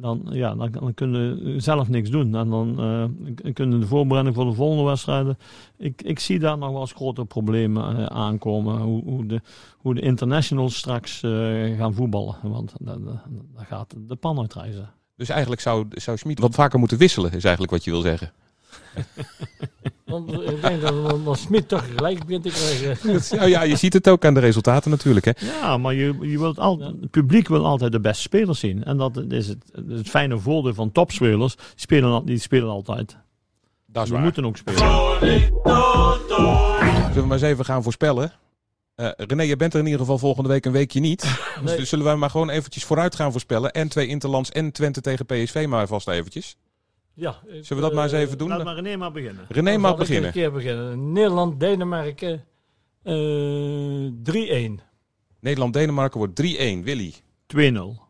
dan, 0.00 0.26
ja, 0.30 0.54
dan, 0.54 0.70
dan 0.70 0.94
kun 0.94 1.12
je 1.12 1.54
zelf 1.60 1.88
niks 1.88 2.10
doen. 2.10 2.34
En 2.34 2.50
dan 2.50 2.84
uh, 2.84 3.52
kunnen 3.52 3.80
de 3.80 3.86
voorbereiding 3.86 4.36
voor 4.36 4.44
de 4.44 4.52
volgende 4.52 4.84
wedstrijden. 4.84 5.38
Ik, 5.76 6.02
ik 6.02 6.18
zie 6.18 6.38
daar 6.38 6.58
nog 6.58 6.70
wel 6.70 6.80
eens 6.80 6.92
grote 6.92 7.24
problemen 7.24 8.10
aankomen. 8.10 8.80
Hoe, 8.80 9.04
hoe, 9.04 9.26
de, 9.26 9.40
hoe 9.78 9.94
de 9.94 10.00
internationals 10.00 10.76
straks 10.76 11.20
gaan 11.76 11.94
voetballen. 11.94 12.36
Want 12.42 12.72
dan 12.78 13.20
gaat 13.56 13.94
de 13.96 14.16
pan 14.16 14.38
uitreizen. 14.38 14.90
Dus 15.16 15.28
eigenlijk 15.28 15.60
zou, 15.60 15.86
zou 15.90 16.16
Schmid 16.16 16.38
wat 16.38 16.54
vaker 16.54 16.78
moeten 16.78 16.98
wisselen, 16.98 17.32
is 17.32 17.44
eigenlijk 17.44 17.72
wat 17.72 17.84
je 17.84 17.90
wil 17.90 18.00
zeggen. 18.00 18.32
Want 20.08 20.32
ik 20.32 20.62
denk 20.62 20.80
dat, 20.80 21.38
Smit 21.38 21.68
toch 21.68 21.84
gelijk 21.96 22.24
begint 22.24 22.42
te 22.42 22.50
krijgen. 22.50 23.20
Ja, 23.38 23.44
ja, 23.44 23.62
je 23.62 23.76
ziet 23.76 23.92
het 23.92 24.08
ook 24.08 24.24
aan 24.24 24.34
de 24.34 24.40
resultaten 24.40 24.90
natuurlijk. 24.90 25.24
Hè? 25.24 25.32
Ja, 25.60 25.76
maar 25.76 25.94
je, 25.94 26.14
je 26.20 26.38
wilt 26.38 26.58
al, 26.58 26.78
het 26.78 27.10
publiek 27.10 27.48
wil 27.48 27.66
altijd 27.66 27.92
de 27.92 28.00
beste 28.00 28.22
spelers 28.22 28.58
zien. 28.58 28.84
En 28.84 28.96
dat 28.96 29.22
is 29.28 29.48
het, 29.48 29.64
het 29.88 30.08
fijne 30.08 30.38
voordeel 30.38 30.74
van 30.74 30.92
topspelers. 30.92 31.54
Die 31.56 31.64
spelen, 31.74 32.26
die 32.26 32.38
spelen 32.38 32.68
altijd. 32.68 33.16
Dat 33.86 34.02
is 34.02 34.08
Die 34.08 34.12
waar. 34.12 34.22
moeten 34.24 34.44
ook 34.44 34.56
spelen. 34.56 34.78
Zullen 34.78 35.20
we 37.14 37.20
maar 37.20 37.32
eens 37.32 37.42
even 37.42 37.64
gaan 37.64 37.82
voorspellen? 37.82 38.32
Uh, 38.96 39.08
René, 39.16 39.42
je 39.42 39.56
bent 39.56 39.72
er 39.72 39.78
in 39.78 39.84
ieder 39.84 40.00
geval 40.00 40.18
volgende 40.18 40.48
week 40.48 40.64
een 40.64 40.72
weekje 40.72 41.00
niet. 41.00 41.24
Nee. 41.64 41.76
Dus 41.76 41.88
zullen 41.88 42.12
we 42.12 42.18
maar 42.18 42.30
gewoon 42.30 42.50
eventjes 42.50 42.84
vooruit 42.84 43.14
gaan 43.14 43.30
voorspellen. 43.32 43.72
En 43.72 43.88
twee 43.88 44.06
Interlands 44.06 44.50
en 44.50 44.72
Twente 44.72 45.00
tegen 45.00 45.26
PSV 45.26 45.66
maar 45.68 45.86
vast 45.86 46.08
eventjes. 46.08 46.56
Ja, 47.18 47.40
Zullen 47.44 47.64
we 47.68 47.80
dat 47.80 47.92
maar 47.92 48.04
eens 48.04 48.12
even 48.12 48.38
doen? 48.38 48.48
Laat 48.48 48.64
maar 48.64 48.74
René 48.74 48.96
maar 48.96 49.12
beginnen. 49.12 49.44
René 49.48 49.88
ik 49.90 49.96
beginnen. 49.96 50.26
een 50.26 50.32
keer 50.32 50.52
beginnen. 50.52 51.12
Nederland, 51.12 51.60
Denemarken 51.60 52.44
eh 53.02 54.10
3-1. 54.22 54.80
Nederland-Denemarken 55.40 56.18
wordt 56.18 56.42
3-1. 56.42 56.82
Willy. 56.82 57.14
2-0. 57.46 58.02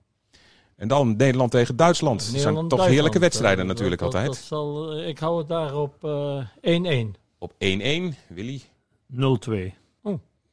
En 0.76 0.88
dan 0.88 1.16
Nederland 1.16 1.50
tegen 1.50 1.76
Duitsland. 1.76 2.32
Dat 2.32 2.40
zijn 2.40 2.68
toch 2.68 2.86
heerlijke 2.86 3.18
wedstrijden 3.18 3.66
natuurlijk 3.66 4.00
dat- 4.00 4.14
altijd. 4.14 4.26
Dat 4.26 4.36
zal, 4.36 4.92
eh, 4.92 5.08
ik 5.08 5.18
hou 5.18 5.38
het 5.38 5.48
daar 5.48 5.76
op 5.76 6.04
eh 6.04 6.44
1-1. 6.60 7.14
Op 7.38 7.52
1-1. 7.58 8.14
Willy. 8.28 8.62
0-2. 9.06 9.74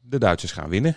De 0.07 0.17
Duitsers 0.17 0.51
gaan 0.51 0.69
winnen, 0.69 0.95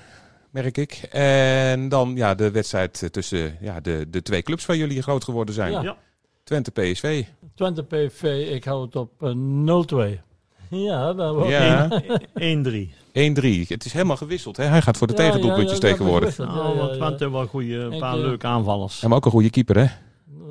merk 0.51 0.77
ik. 0.77 0.92
En 1.11 1.88
dan 1.88 2.16
ja, 2.16 2.35
de 2.35 2.51
wedstrijd 2.51 3.03
eh, 3.03 3.09
tussen 3.09 3.57
ja, 3.61 3.81
de, 3.81 4.07
de 4.11 4.23
twee 4.23 4.42
clubs 4.42 4.66
waar 4.66 4.77
jullie 4.77 5.03
groot 5.03 5.25
geworden 5.25 5.55
zijn. 5.55 5.73
Ja. 5.73 5.97
Twente 6.44 6.71
PSV. 6.71 7.25
Twente 7.59 7.83
PV, 7.83 8.49
ik 8.55 8.64
hou 8.64 8.85
het 8.85 8.97
op 8.97 9.23
eh, 9.23 10.14
0-2. 10.14 10.21
Ja, 10.71 11.12
dat 11.12 11.35
wordt 11.35 11.49
Ja, 11.49 12.03
1-3. 12.35 12.90
1-3. 13.12 13.68
Het 13.68 13.85
is 13.85 13.92
helemaal 13.92 14.16
gewisseld. 14.16 14.57
Hè? 14.57 14.64
Hij 14.64 14.83
gaat 14.83 14.97
voor 14.97 15.07
de 15.07 15.12
Ja, 15.12 15.18
tegendoelpuntjes 15.18 15.79
ja, 15.79 15.88
tegenwoordig. 15.88 16.38
Nou, 16.38 16.77
want 16.77 16.92
Twente 16.92 17.31
wel 17.31 17.47
goede, 17.47 17.75
een 17.75 17.92
Ik, 17.92 17.99
paar 18.01 18.14
eh, 18.14 18.21
leuke 18.21 18.47
aanvallers. 18.47 19.01
Maar 19.01 19.16
ook 19.16 19.25
een 19.25 19.31
goede 19.31 19.51
keeper, 19.51 19.77
hè? 19.77 19.87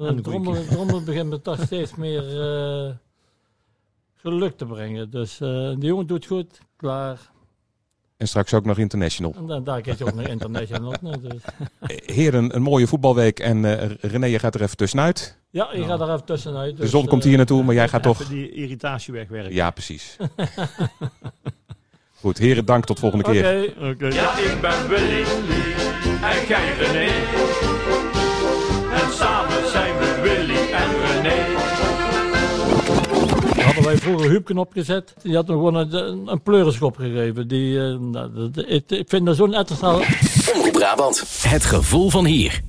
En 0.08 0.16
de 0.16 0.22
Drommel, 0.22 1.04
begint 1.04 1.30
me 1.30 1.42
toch 1.42 1.62
steeds 1.62 1.96
meer 1.96 2.42
eh, 2.42 2.92
geluk 4.16 4.58
te 4.58 4.66
brengen. 4.66 5.12
Dus 5.12 5.40
eh 5.40 5.48
de 5.50 5.86
jongen 5.86 6.08
doet 6.08 6.26
goed, 6.26 6.60
klaar. 6.76 7.32
En 8.18 8.28
straks 8.28 8.54
ook 8.54 8.66
nog 8.66 8.78
international. 8.78 9.34
En 9.38 9.48
dan, 9.48 9.64
daar 9.64 9.82
krijg 9.82 9.98
je 9.98 10.06
ook 10.06 10.14
naar 10.14 10.30
international. 10.30 10.94
dus. 11.02 11.42
Heren, 12.16 12.56
een 12.56 12.62
mooie 12.62 12.88
voetbalweek. 12.88 13.40
En 13.40 13.80
eh, 13.80 13.90
René, 14.02 14.26
je 14.26 14.40
gaat 14.40 14.56
er 14.56 14.62
even 14.62 14.78
tussenuit. 14.78 15.38
Ja, 15.50 15.68
je 15.72 15.78
Nou. 15.78 15.90
gaat 15.90 16.02
er 16.02 16.14
even 16.14 16.26
tussenuit. 16.26 16.76
De 16.76 16.82
dus, 16.82 16.92
zon 16.92 17.06
komt 17.06 17.22
eh, 17.22 17.28
hier 17.28 17.38
naartoe, 17.38 17.64
maar 17.64 17.76
jij 17.76 17.88
gaat 17.94 18.04
toch... 18.04 18.28
Die 18.28 18.52
irritatie 18.52 19.14
wegwerken. 19.14 19.54
Ja, 19.54 19.72
precies. 19.72 20.16
Goed, 22.22 22.38
heren, 22.38 22.66
dank 22.66 22.86
tot 22.86 23.00
volgende 23.00 23.26
Oké, 23.26 23.34
keer. 23.34 23.74
Oké. 23.90 24.08
Ja, 24.08 24.38
ik 24.38 24.62
ben 24.62 24.88
Willy 24.88 25.24
en 26.22 26.48
jij 26.48 26.74
René. 26.80 27.10
Wij 33.88 33.98
vroeger 33.98 34.30
Huubken 34.30 34.58
opgezet. 34.58 35.14
Die 35.22 35.36
had 35.36 35.48
hem 35.48 35.56
gewoon 35.56 35.76
een, 35.76 36.28
een 36.28 36.42
pleurenschop 36.42 36.96
gegeven. 36.96 37.48
Die, 37.48 37.80
eh, 37.80 37.98
nou, 38.00 38.52
ik, 38.54 38.84
ik 38.92 39.10
vind 39.10 39.26
dat 39.26 39.36
zo'n. 39.36 39.56
Omroep 40.56 40.72
Brabant. 40.72 41.24
Het 41.42 41.66
gevoel 41.66 42.10
van 42.10 42.26
hier. 42.26 42.62